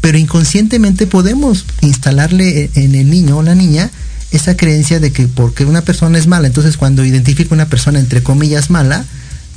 [0.00, 3.90] pero inconscientemente podemos instalarle en, el niño o la niña
[4.30, 8.22] esa creencia de que porque una persona es mala, entonces cuando identifica una persona entre
[8.22, 9.04] comillas mala,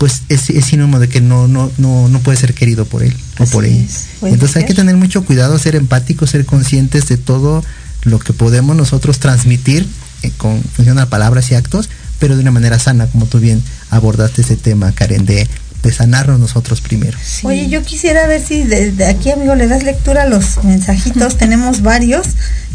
[0.01, 3.15] pues es, es sinónimo de que no, no, no, no puede ser querido por él
[3.37, 3.85] o por ella.
[4.23, 7.63] Entonces hay que tener mucho cuidado, ser empáticos, ser conscientes de todo
[8.05, 9.87] lo que podemos nosotros transmitir
[10.23, 11.87] eh, con función a palabras y actos,
[12.17, 15.47] pero de una manera sana, como tú bien abordaste ese tema, Karen, de,
[15.83, 17.17] de sanarnos nosotros primero.
[17.43, 21.37] Oye, yo quisiera ver si desde aquí, amigo, le das lectura a los mensajitos.
[21.41, 22.27] Tenemos varios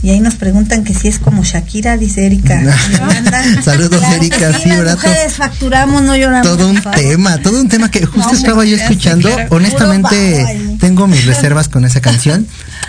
[0.03, 2.61] y ahí nos preguntan que si es como Shakira, dice Erika.
[2.61, 3.43] Yolanda.
[3.63, 6.47] Saludos, Claro Erika, sí, sí, mujeres facturamos, no lloramos.
[6.47, 9.33] todo un tema, todo un tema que justo No, estaba yo escuchando.
[9.33, 9.49] claro.
[9.55, 12.47] Honestamente, tengo mis reservas con esa canción,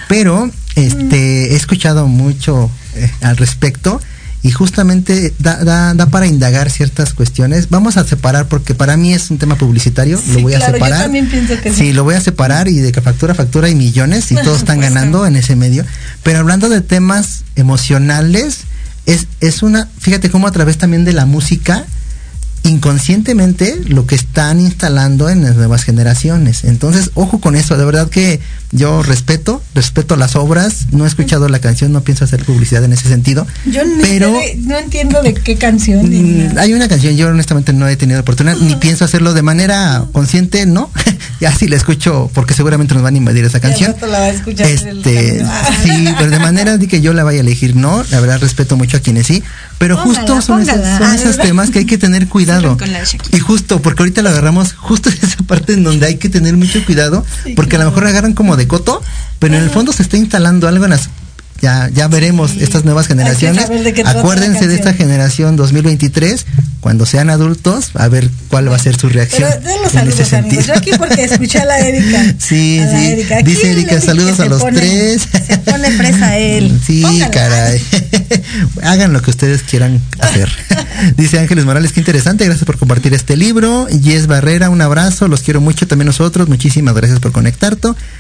[0.08, 4.02] pero este he escuchado mucho eh, al respecto
[4.44, 7.70] y justamente da, da, da para indagar ciertas cuestiones.
[7.70, 10.78] Vamos a separar porque para mí es un tema publicitario, lo voy a claro, yo
[10.78, 11.02] separar.
[11.04, 11.76] también pienso que sí.
[11.78, 14.78] sí, lo voy a separar y de que factura factura y millones y todos están
[14.78, 15.86] Pues, ganando en ese medio.
[16.24, 18.60] Pero hablando de temas emocionales,
[19.06, 21.86] es, es una, fíjate cómo a través también de la música,
[22.64, 26.64] inconscientemente lo que están instalando en las nuevas generaciones.
[26.64, 28.40] Entonces, ojo con eso, de verdad que
[28.72, 32.94] yo respeto, respeto las obras, no he escuchado la canción, no pienso hacer publicidad en
[32.94, 36.10] ese sentido, Yo pero no entiendo de qué canción.
[36.10, 40.06] Mm, hay una canción, yo honestamente no he tenido oportunidad, ni pienso hacerlo de manera
[40.12, 40.92] consciente, no.
[41.40, 43.94] ya si la escucho, porque seguramente nos van a invadir esa canción.
[43.94, 45.46] rato la va a escuchar el Este,
[45.84, 48.04] sí, pero de manera de que yo la vaya a elegir, no.
[48.12, 49.44] La verdad respeto mucho a quienes sí,
[49.78, 52.78] pero Póngala, justo son, esos, temas que hay que tener cuidado.
[52.80, 53.02] la.
[53.32, 56.58] Y justo, porque ahorita lo agarramos justo en esa parte en donde hay que tener
[56.58, 57.26] mucho cuidado,
[57.56, 59.02] porque a lo mejor agarran como de coto,
[59.40, 61.10] pero en el fondo se está instalando algo en las
[61.62, 63.68] ya, ya veremos estas nuevas generaciones.
[63.70, 66.46] de Acuérdense de esta generación 2023,
[66.80, 69.50] cuando sean adultos, a ver cuál va a ser su reacción.
[69.50, 70.66] Pero den los en ese saludos, amigos.
[70.68, 72.24] Yo aquí porque escuché a la Erika.
[72.40, 73.06] Sí, la sí.
[73.08, 73.42] Erika.
[73.42, 75.28] Dice Erika, saludos que a los pone- tres.
[75.46, 76.80] Se pone presa él.
[76.86, 77.82] Sí, caray.
[78.84, 80.50] Hagan lo que ustedes quieran hacer.
[81.16, 83.88] Dice Ángeles Morales, qué interesante, gracias por compartir este libro.
[83.90, 86.48] Yes Barrera, un abrazo, los quiero mucho también nosotros.
[86.48, 87.68] Muchísimas gracias por conectarte.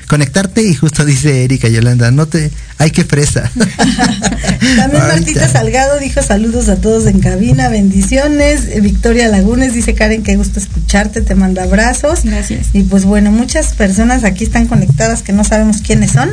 [0.08, 3.04] Conectarte y justo dice Erika Yolanda, no te, ay qué
[3.54, 5.08] También Ahorita.
[5.08, 8.66] Martita Salgado dijo saludos a todos en cabina, bendiciones.
[8.70, 12.22] Eh, Victoria Lagunes dice Karen, qué gusto escucharte, te manda abrazos.
[12.24, 12.68] Gracias.
[12.74, 16.30] Y pues bueno, muchas personas aquí están conectadas que no sabemos quiénes son,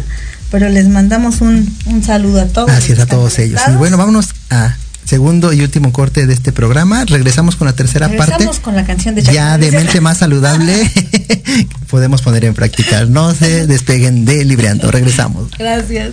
[0.51, 2.71] pero les mandamos un, un saludo a todos.
[2.71, 3.61] Así es los a todos ellos.
[3.69, 7.05] Y bueno, vámonos a segundo y último corte de este programa.
[7.05, 8.63] Regresamos con la tercera Regresamos parte.
[8.63, 9.59] con la canción de Ya Shakira.
[9.59, 10.91] de mente más saludable
[11.91, 13.05] podemos poner en práctica.
[13.05, 14.91] No se despeguen de Libreando.
[14.91, 15.51] Regresamos.
[15.59, 16.13] Gracias.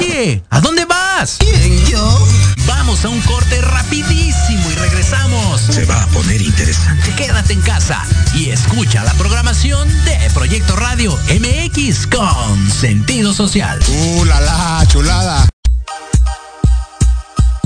[0.00, 1.36] Oye, ¿a dónde vas?
[1.38, 2.26] ¿Quién, yo?
[2.66, 5.60] Vamos a un corte rapidísimo y regresamos.
[5.60, 7.14] Se va a poner interesante.
[7.16, 8.02] Quédate en casa
[8.34, 13.78] y escucha la programación de Proyecto Radio MX con sentido social.
[13.88, 15.46] ¡Uh, la, la, chulada!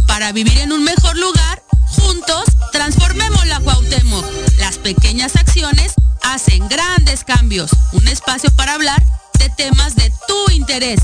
[0.09, 4.27] Para vivir en un mejor lugar, juntos transformemos la Cuauhtémoc.
[4.59, 7.71] Las pequeñas acciones hacen grandes cambios.
[7.93, 9.01] Un espacio para hablar
[9.39, 11.01] de temas de tu interés,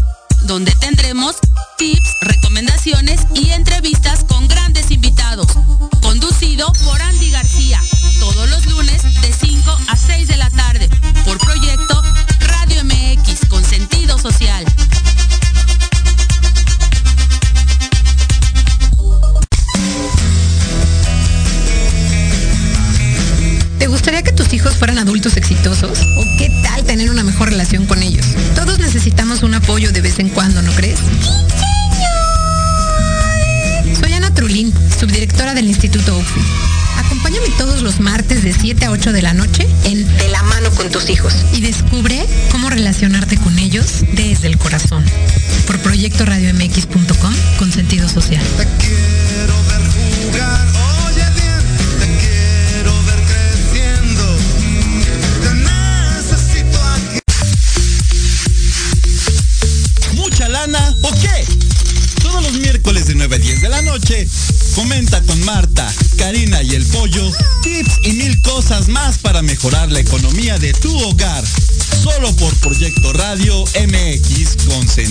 [0.50, 1.36] donde tendremos
[1.78, 2.19] tips,
[39.10, 39.34] 8 de la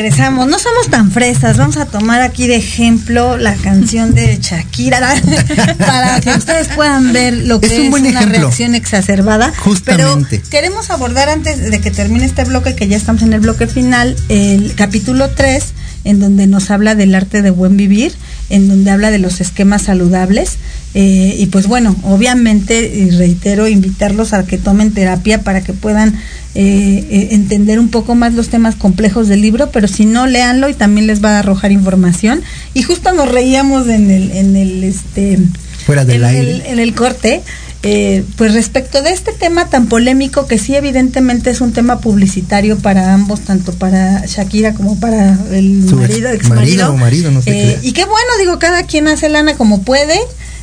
[0.00, 4.98] Regresamos, no somos tan fresas, vamos a tomar aquí de ejemplo la canción de Shakira
[5.78, 8.38] para que ustedes puedan ver lo que Es es, un buen una ejemplo.
[8.38, 9.52] reacción exacerbada.
[9.58, 10.38] Justamente.
[10.38, 13.66] Pero queremos abordar antes de que termine este bloque, que ya estamos en el bloque
[13.66, 15.64] final, el capítulo 3,
[16.04, 18.14] en donde nos habla del arte de buen vivir,
[18.48, 20.56] en donde habla de los esquemas saludables.
[20.94, 26.14] Eh, y pues bueno, obviamente, y reitero, invitarlos a que tomen terapia para que puedan
[26.56, 30.68] eh, eh, entender un poco más los temas complejos del libro, pero si no, léanlo
[30.68, 32.42] y también les va a arrojar información.
[32.74, 35.38] Y justo nos reíamos en el, en el este
[35.86, 36.50] Fuera del en aire.
[36.50, 37.42] el, en el corte,
[37.84, 42.76] eh, pues respecto de este tema tan polémico que sí evidentemente es un tema publicitario
[42.78, 47.50] para ambos, tanto para Shakira como para el Su marido, ex- marido marido, no sé
[47.50, 47.88] Eh, qué.
[47.88, 50.16] y qué bueno, digo, cada quien hace lana como puede.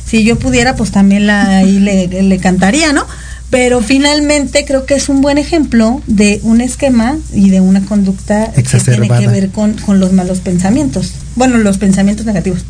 [0.08, 3.06] Si yo pudiera, pues también la, ahí le, le cantaría, ¿no?
[3.50, 8.52] Pero finalmente creo que es un buen ejemplo de un esquema y de una conducta
[8.52, 11.12] que tiene que ver con, con los malos pensamientos.
[11.34, 12.64] Bueno, los pensamientos negativos.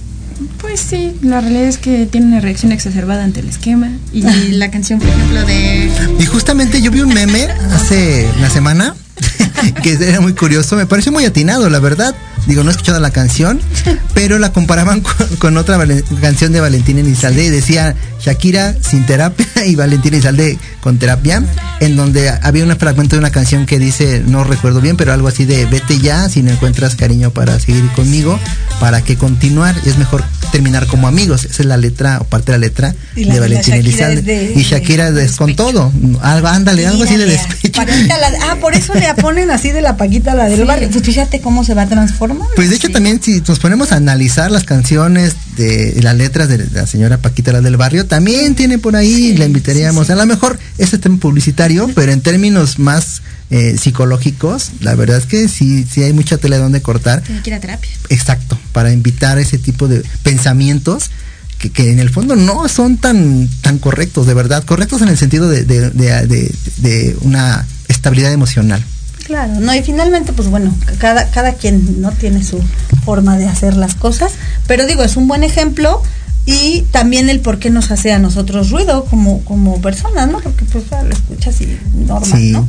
[0.61, 3.91] Pues sí, la realidad es que tiene una reacción exacerbada ante el esquema.
[4.13, 4.23] Y
[4.53, 5.91] la canción, por ejemplo, de.
[6.21, 8.95] Y justamente yo vi un meme hace una semana
[9.83, 12.15] que era muy curioso, me pareció muy atinado, la verdad.
[12.47, 13.61] Digo, no he escuchado la canción,
[14.15, 15.79] pero la comparaban con, con otra
[16.21, 21.43] canción de Valentín Elizalde y decía Shakira sin terapia y Valentín Elizalde con terapia,
[21.81, 25.29] en donde había un fragmento de una canción que dice, no recuerdo bien, pero algo
[25.29, 28.39] así de vete ya si no encuentras cariño para seguir conmigo,
[28.81, 32.59] para que continuar, es mejor terminar como amigos, esa es la letra o parte de
[32.59, 36.87] la letra Y la- de Shakira Elizalde de- y Shakira es con todo, algo, ándale,
[36.87, 37.83] algo así de despecho.
[38.07, 40.65] La- ah, por eso le ponen así de la Paquita la del Sí.
[40.65, 40.89] barrio.
[40.91, 42.38] Pues fíjate cómo se va transformando.
[42.57, 46.59] Pues de hecho también si nos ponemos a analizar las canciones de las letras de
[46.73, 50.11] la señora Paquita la del barrio, también tiene por ahí, la invitaríamos.
[50.11, 55.27] A lo mejor es tema publicitario, pero en términos más eh, psicológicos, la verdad es
[55.27, 57.23] que sí, sí hay mucha tela donde cortar.
[57.23, 57.91] Tiene que ir a terapia.
[58.09, 61.11] Exacto, para invitar ese tipo de pensamientos
[61.59, 65.19] que, que en el fondo no son tan, tan correctos, de verdad, correctos en el
[65.19, 68.85] sentido de, de- de- de- de una estabilidad emocional.
[69.29, 72.63] Claro, no, y finalmente, pues bueno, cada, cada quien no tiene su
[73.05, 74.33] forma de hacer las cosas,
[74.67, 76.03] pero digo, es un buen ejemplo
[76.47, 80.41] y también el por qué nos hace a nosotros ruido como, como personas, ¿no?
[80.41, 82.67] Porque pues lo escuchas y normal, Sí, ¿no?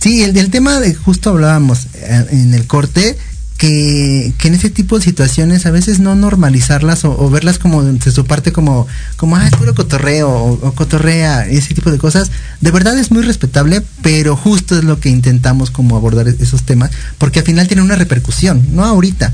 [0.00, 3.16] sí el del tema de justo hablábamos eh, en el corte
[3.66, 7.80] que, que en ese tipo de situaciones a veces no normalizarlas o, o verlas como
[7.84, 11.98] de su parte como como ah es puro cotorreo o, o cotorrea ese tipo de
[11.98, 16.34] cosas de verdad es muy respetable pero justo es lo que intentamos como abordar e-
[16.40, 19.30] esos temas porque al final tiene una repercusión no ahorita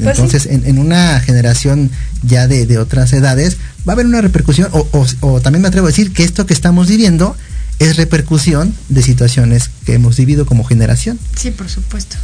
[0.00, 0.22] Pues sí.
[0.22, 1.90] entonces en, en una generación
[2.22, 3.56] ya de, de otras edades
[3.88, 6.46] va a haber una repercusión o, o- o también me atrevo a decir que esto
[6.46, 7.36] que estamos viviendo
[7.80, 11.18] es repercusión de situaciones que hemos vivido como generación.
[11.36, 12.16] Sí, por supuesto.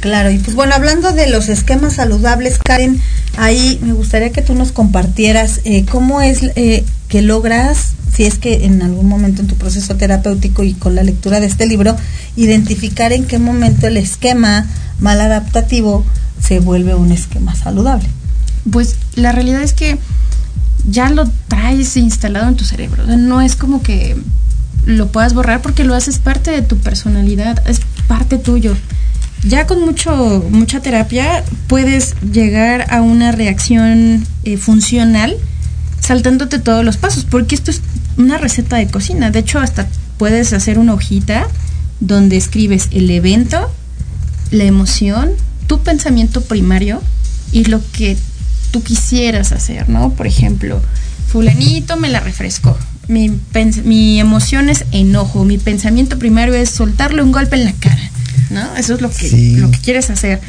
[0.00, 3.00] Claro, y pues bueno, hablando de los esquemas saludables, Karen,
[3.36, 8.38] ahí me gustaría que tú nos compartieras eh, cómo es eh, que logras, si es
[8.38, 11.96] que en algún momento en tu proceso terapéutico y con la lectura de este libro,
[12.36, 14.66] identificar en qué momento el esquema
[15.00, 16.04] mal adaptativo
[16.40, 18.08] se vuelve un esquema saludable.
[18.70, 19.98] Pues la realidad es que
[20.88, 23.04] ya lo traes instalado en tu cerebro.
[23.16, 24.16] No es como que
[24.84, 28.76] lo puedas borrar porque lo haces parte de tu personalidad, es parte tuyo.
[29.48, 35.36] Ya con mucho, mucha terapia puedes llegar a una reacción eh, funcional
[36.00, 37.80] saltándote todos los pasos, porque esto es
[38.16, 39.30] una receta de cocina.
[39.30, 39.88] De hecho, hasta
[40.18, 41.48] puedes hacer una hojita
[42.00, 43.70] donde escribes el evento,
[44.50, 45.30] la emoción,
[45.66, 47.00] tu pensamiento primario
[47.52, 48.16] y lo que
[48.70, 50.10] tú quisieras hacer, ¿no?
[50.10, 50.80] Por ejemplo,
[51.28, 52.76] fulanito me la refrescó.
[53.08, 53.30] Mi,
[53.84, 58.05] mi emoción es enojo, mi pensamiento primario es soltarle un golpe en la cara,
[58.50, 58.76] ¿no?
[58.76, 59.56] Eso es lo que, Sí.
[59.56, 60.40] lo que quieres hacer.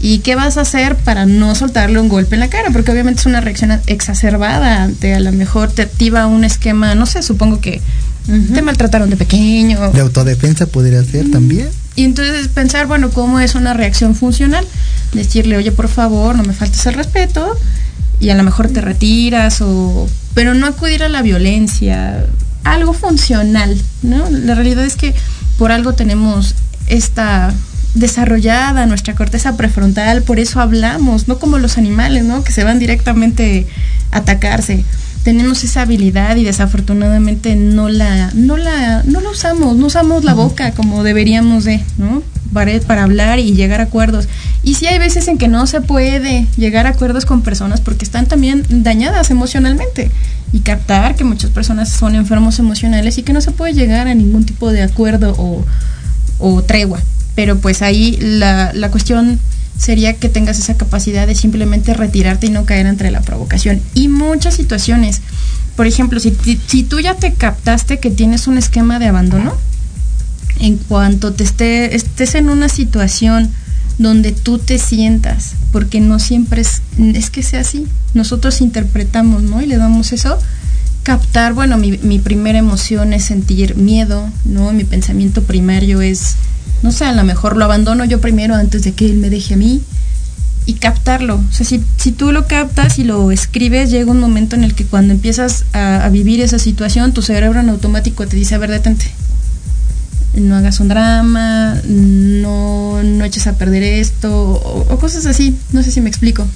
[0.00, 2.70] ¿Y qué vas a hacer para no soltarle un golpe en la cara?
[2.72, 7.06] Porque obviamente es una reacción exacerbada ante a lo mejor te activa un esquema, no
[7.06, 7.80] sé, supongo que
[8.54, 9.92] te maltrataron de pequeño.
[9.92, 11.68] De autodefensa podría ser también.
[11.94, 14.64] Y entonces pensar, bueno, ¿cómo es una reacción funcional?
[15.12, 17.56] Decirle, oye, por favor, no me faltes el respeto,
[18.18, 22.24] y a lo mejor te retiras, o pero no acudir a la violencia,
[22.64, 24.30] algo funcional, ¿no?
[24.30, 25.14] La realidad es que
[25.58, 26.54] por algo tenemos
[26.86, 27.52] esta
[27.94, 32.42] desarrollada nuestra corteza prefrontal, por eso hablamos, no como los animales, ¿no?
[32.42, 33.66] Que se van directamente
[34.10, 34.84] a atacarse.
[35.24, 40.34] Tenemos esa habilidad y desafortunadamente no la, no la, no la usamos, no usamos la
[40.34, 42.22] boca como deberíamos de, ¿no?
[42.52, 44.28] Para, para hablar y llegar a acuerdos.
[44.62, 48.04] Y sí hay veces en que no se puede llegar a acuerdos con personas porque
[48.04, 50.10] están también dañadas emocionalmente.
[50.52, 54.14] Y captar que muchas personas son enfermos emocionales y que no se puede llegar a
[54.14, 55.64] ningún tipo de acuerdo o,
[56.42, 57.00] o tregua.
[57.34, 59.40] Pero pues ahí la, la cuestión
[59.78, 63.80] sería que tengas esa capacidad de simplemente retirarte y no caer entre la provocación.
[63.94, 65.22] Y muchas situaciones,
[65.76, 66.36] por ejemplo, si,
[66.66, 69.54] si tú ya te captaste que tienes un esquema de abandono,
[70.60, 73.50] en cuanto te esté, estés en una situación
[73.98, 79.62] donde tú te sientas, porque no siempre es, es que sea así, nosotros interpretamos, ¿no?
[79.62, 80.38] Y le damos eso,
[81.02, 84.72] captar, bueno, mi, mi primera emoción es sentir miedo, ¿no?
[84.72, 86.36] Mi pensamiento primario es,
[86.82, 89.54] no sé, a lo mejor lo abandono yo primero antes de que él me deje
[89.54, 89.82] a mí
[90.66, 91.36] y captarlo.
[91.36, 94.74] O sea, si, si tú lo captas y lo escribes, llega un momento en el
[94.74, 98.70] que cuando empiezas a, vivir esa situación, tu cerebro en automático te dice, a ver,
[98.70, 99.06] detente.
[100.34, 105.56] No hagas un drama, no, no eches a perder esto, o, o cosas así.
[105.72, 106.46] No sé si me explico.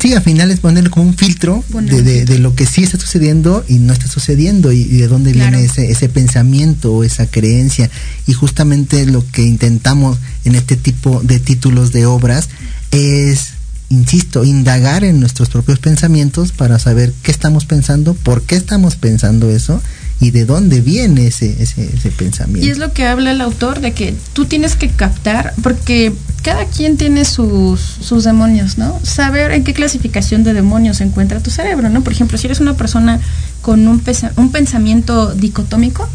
[0.00, 2.98] Sí, al final es ponerle como un filtro de, de- de lo que sí está
[2.98, 5.50] sucediendo y no está sucediendo y, y de dónde Claro.
[5.50, 7.90] viene ese, ese pensamiento o esa creencia.
[8.26, 12.48] Y justamente lo que intentamos en este tipo de títulos de obras
[12.92, 13.50] es,
[13.90, 19.50] insisto, indagar en nuestros propios pensamientos para saber qué estamos pensando, por qué estamos pensando
[19.50, 19.82] eso
[20.20, 22.66] y de dónde viene ese, ese, ese pensamiento.
[22.66, 26.12] Y es lo que habla el autor de que tú tienes que captar, porque
[26.42, 28.98] cada quien tiene sus, sus demonios, ¿no?
[29.02, 32.02] Saber en qué clasificación de demonios se encuentra tu cerebro, ¿no?
[32.02, 33.20] Por ejemplo, si eres una persona
[33.62, 34.02] con un,
[34.36, 36.08] un pensamiento dicotómico,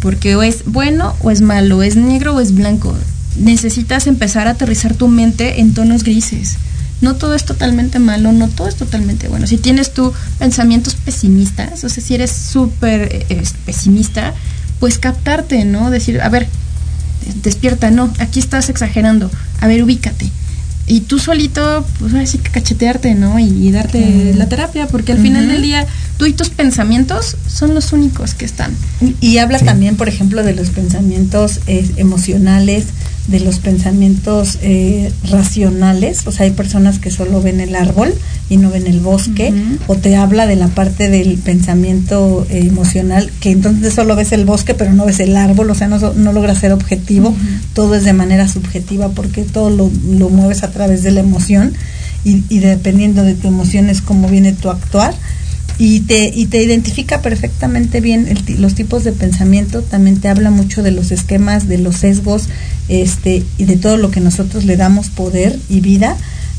[0.00, 2.96] porque o es bueno o es malo, es negro o es blanco,
[3.38, 6.56] necesitas empezar a aterrizar tu mente en tonos grises.
[7.00, 9.46] No todo es totalmente malo, no todo es totalmente bueno.
[9.46, 14.34] Si tienes tú pensamientos pesimistas, o sea, si eres súper eh, pesimista,
[14.80, 15.90] pues captarte, ¿no?
[15.90, 16.48] Decir, a ver,
[17.42, 19.30] despierta, no, aquí estás exagerando,
[19.60, 20.30] a ver, ubícate.
[20.86, 23.38] Y tú solito, pues así que cachetearte, ¿no?
[23.38, 25.86] Y, darte la terapia, porque al final del día
[26.18, 28.72] tú y tus pensamientos son los únicos que están.
[29.20, 32.84] Y, habla también, por ejemplo, de los pensamientos eh, emocionales,
[33.26, 38.14] de los pensamientos eh, racionales, o sea, hay personas que solo ven el árbol
[38.50, 39.54] y no ven el bosque,
[39.86, 44.44] o te habla de la parte del pensamiento eh, emocional, que entonces solo ves el
[44.44, 47.34] bosque pero no ves el árbol, o sea, no, no logras ser objetivo,
[47.72, 51.72] todo es de manera subjetiva porque todo lo, lo mueves a través de la emoción
[52.24, 55.14] y, y, dependiendo de tu emoción es cómo viene tu actuar
[55.78, 60.82] y te, y te identifica perfectamente bien los tipos de pensamiento, también te habla mucho
[60.82, 62.48] de los esquemas, de los sesgos
[62.88, 66.16] este, y de todo lo que nosotros le damos poder y vida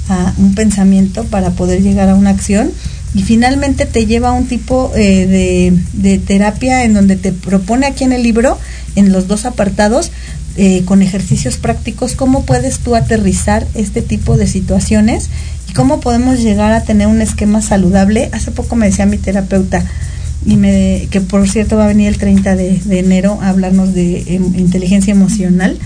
[0.09, 2.71] a un pensamiento para poder llegar a una acción.
[3.13, 7.87] Y finalmente te lleva a un tipo eh, de, de, terapia en donde te propone
[7.87, 8.59] aquí en el libro,
[8.97, 10.11] en los dos apartados,
[10.57, 15.29] eh, con ejercicios prácticos, cómo puedes tú aterrizar este tipo de situaciones
[15.75, 18.29] cómo podemos llegar a tener un esquema saludable.
[18.31, 19.85] Hace poco me decía mi terapeuta,
[20.45, 24.35] y me, que por cierto va a venir el 30 de, enero a hablarnos de
[24.35, 25.77] em, inteligencia emocional,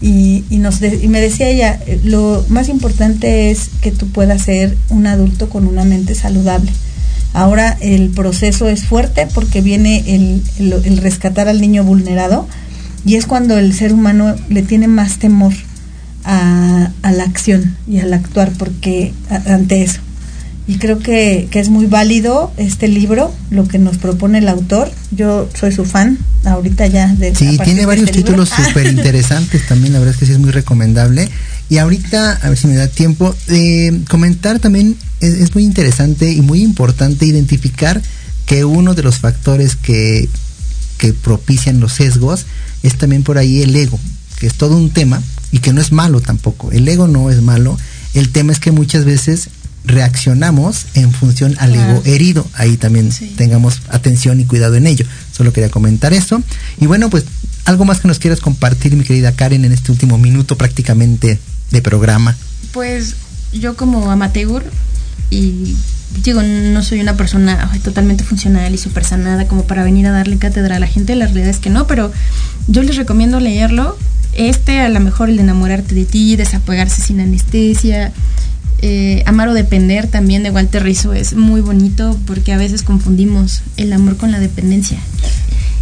[0.00, 4.76] y, y, nos y me decía ella, lo más importante es que tú puedas ser
[4.90, 6.70] un adulto con una mente saludable.
[7.32, 12.48] Ahora el proceso es fuerte porque viene el, el rescatar al niño vulnerado
[13.04, 15.52] y es cuando el ser humano le tiene más temor
[16.28, 19.12] a, la acción y al actuar porque
[19.46, 20.00] ante eso.
[20.66, 24.90] Y creo que, es muy válido este libro, lo que nos propone el autor.
[25.10, 29.94] Yo soy su fan, ahorita ya de Sí, tiene varios este títulos súper interesantes también,
[29.94, 31.30] la verdad es que sí es muy recomendable.
[31.70, 36.30] Y ahorita, a ver si me da tiempo, de comentar también, es, es muy interesante
[36.30, 38.02] y muy importante identificar
[38.44, 40.28] que uno de los factores que,
[40.98, 42.44] que propician los sesgos
[42.82, 43.98] es también por ahí el ego,
[44.38, 45.22] que es todo un tema
[45.52, 46.70] y que no es malo tampoco.
[46.72, 47.78] El ego no es malo.
[48.14, 49.50] El tema es que muchas veces
[49.84, 52.46] reaccionamos en función al ego herido.
[52.54, 55.06] Ahí también tengamos atención y cuidado en ello.
[55.32, 56.42] Solo quería comentar eso.
[56.80, 57.24] Y bueno, pues
[57.64, 61.38] algo más que nos quieras compartir, mi querida Karen, en este último minuto prácticamente
[61.70, 62.36] de programa.
[62.72, 63.14] Pues
[63.52, 64.64] yo como amateur
[65.30, 65.76] y
[66.22, 70.38] digo, no soy una persona totalmente funcional y súper sanada como para venir a darle
[70.38, 72.12] cátedra a la gente, la realidad es que no, pero
[72.66, 73.98] yo les recomiendo leerlo
[74.34, 78.12] este, a lo mejor el de enamorarte de ti, desapegarse sin anestesia,
[78.80, 83.62] eh, amar o depender también de Walter Rizzo es muy bonito porque a veces confundimos
[83.76, 84.98] el amor con la dependencia.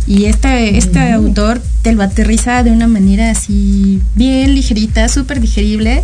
[0.06, 6.02] Y este, este autor te lo aterriza de una manera así bien ligerita, súper digerible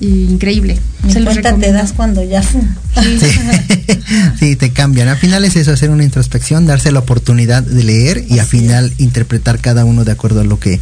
[0.00, 0.78] increíble.
[1.08, 2.58] Se cuenta te das cuando ya sí.
[4.38, 4.56] sí.
[4.56, 5.08] te cambian.
[5.08, 8.92] Al final es eso, hacer una introspección, darse la oportunidad de leer y al final
[8.98, 10.80] interpretar cada uno de acuerdo a lo que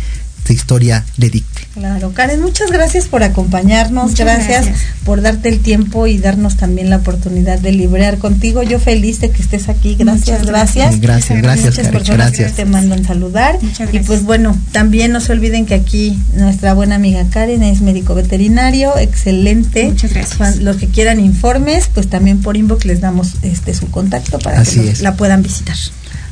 [0.53, 1.63] historia le dicte.
[1.75, 4.67] Claro, Karen, muchas gracias por acompañarnos, gracias,
[5.05, 8.63] por darte el tiempo y darnos también la oportunidad de librear contigo.
[8.63, 11.01] Yo feliz de que estés aquí, gracias, gracias.
[11.01, 12.53] Gracias, gracias, Muchas personas gracias.
[12.55, 13.59] te mandan saludar.
[13.93, 18.15] Y pues bueno, también no se olviden que aquí nuestra buena amiga Karen es médico
[18.15, 19.85] veterinario, excelente.
[19.85, 20.57] Muchas gracias.
[20.59, 24.95] Los que quieran informes, pues también por inbox les damos este su contacto para que
[25.01, 25.77] la puedan visitar.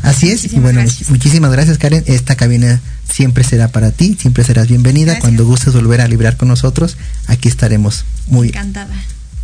[0.05, 2.05] Así es, y bueno, muchísimas gracias Karen.
[2.07, 2.81] Esta cabina
[3.11, 5.19] siempre será para ti, siempre serás bienvenida.
[5.19, 6.97] Cuando gustes volver a librar con nosotros,
[7.27, 8.53] aquí estaremos muy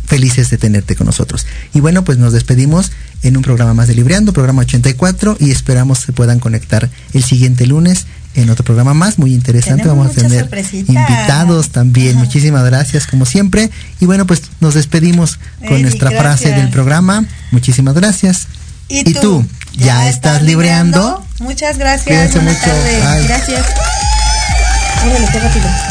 [0.05, 1.45] felices de tenerte con nosotros.
[1.73, 2.91] Y bueno, pues nos despedimos
[3.23, 7.65] en un programa más de Libreando, programa 84, y esperamos se puedan conectar el siguiente
[7.65, 8.05] lunes
[8.35, 9.87] en otro programa más, muy interesante.
[9.87, 12.17] Vamos a tener invitados también.
[12.17, 13.69] Muchísimas gracias, como siempre.
[13.99, 17.25] Y bueno, pues nos despedimos con nuestra frase del programa.
[17.51, 18.47] Muchísimas gracias.
[18.89, 19.45] ¿Y, tú?
[19.73, 21.25] ¿Ya, estás libreando?
[21.39, 22.33] Muchas gracias.
[22.35, 23.27] Buenas mucho.
[23.27, 23.65] Gracias.
[25.03, 25.90] Órale, qué rápido.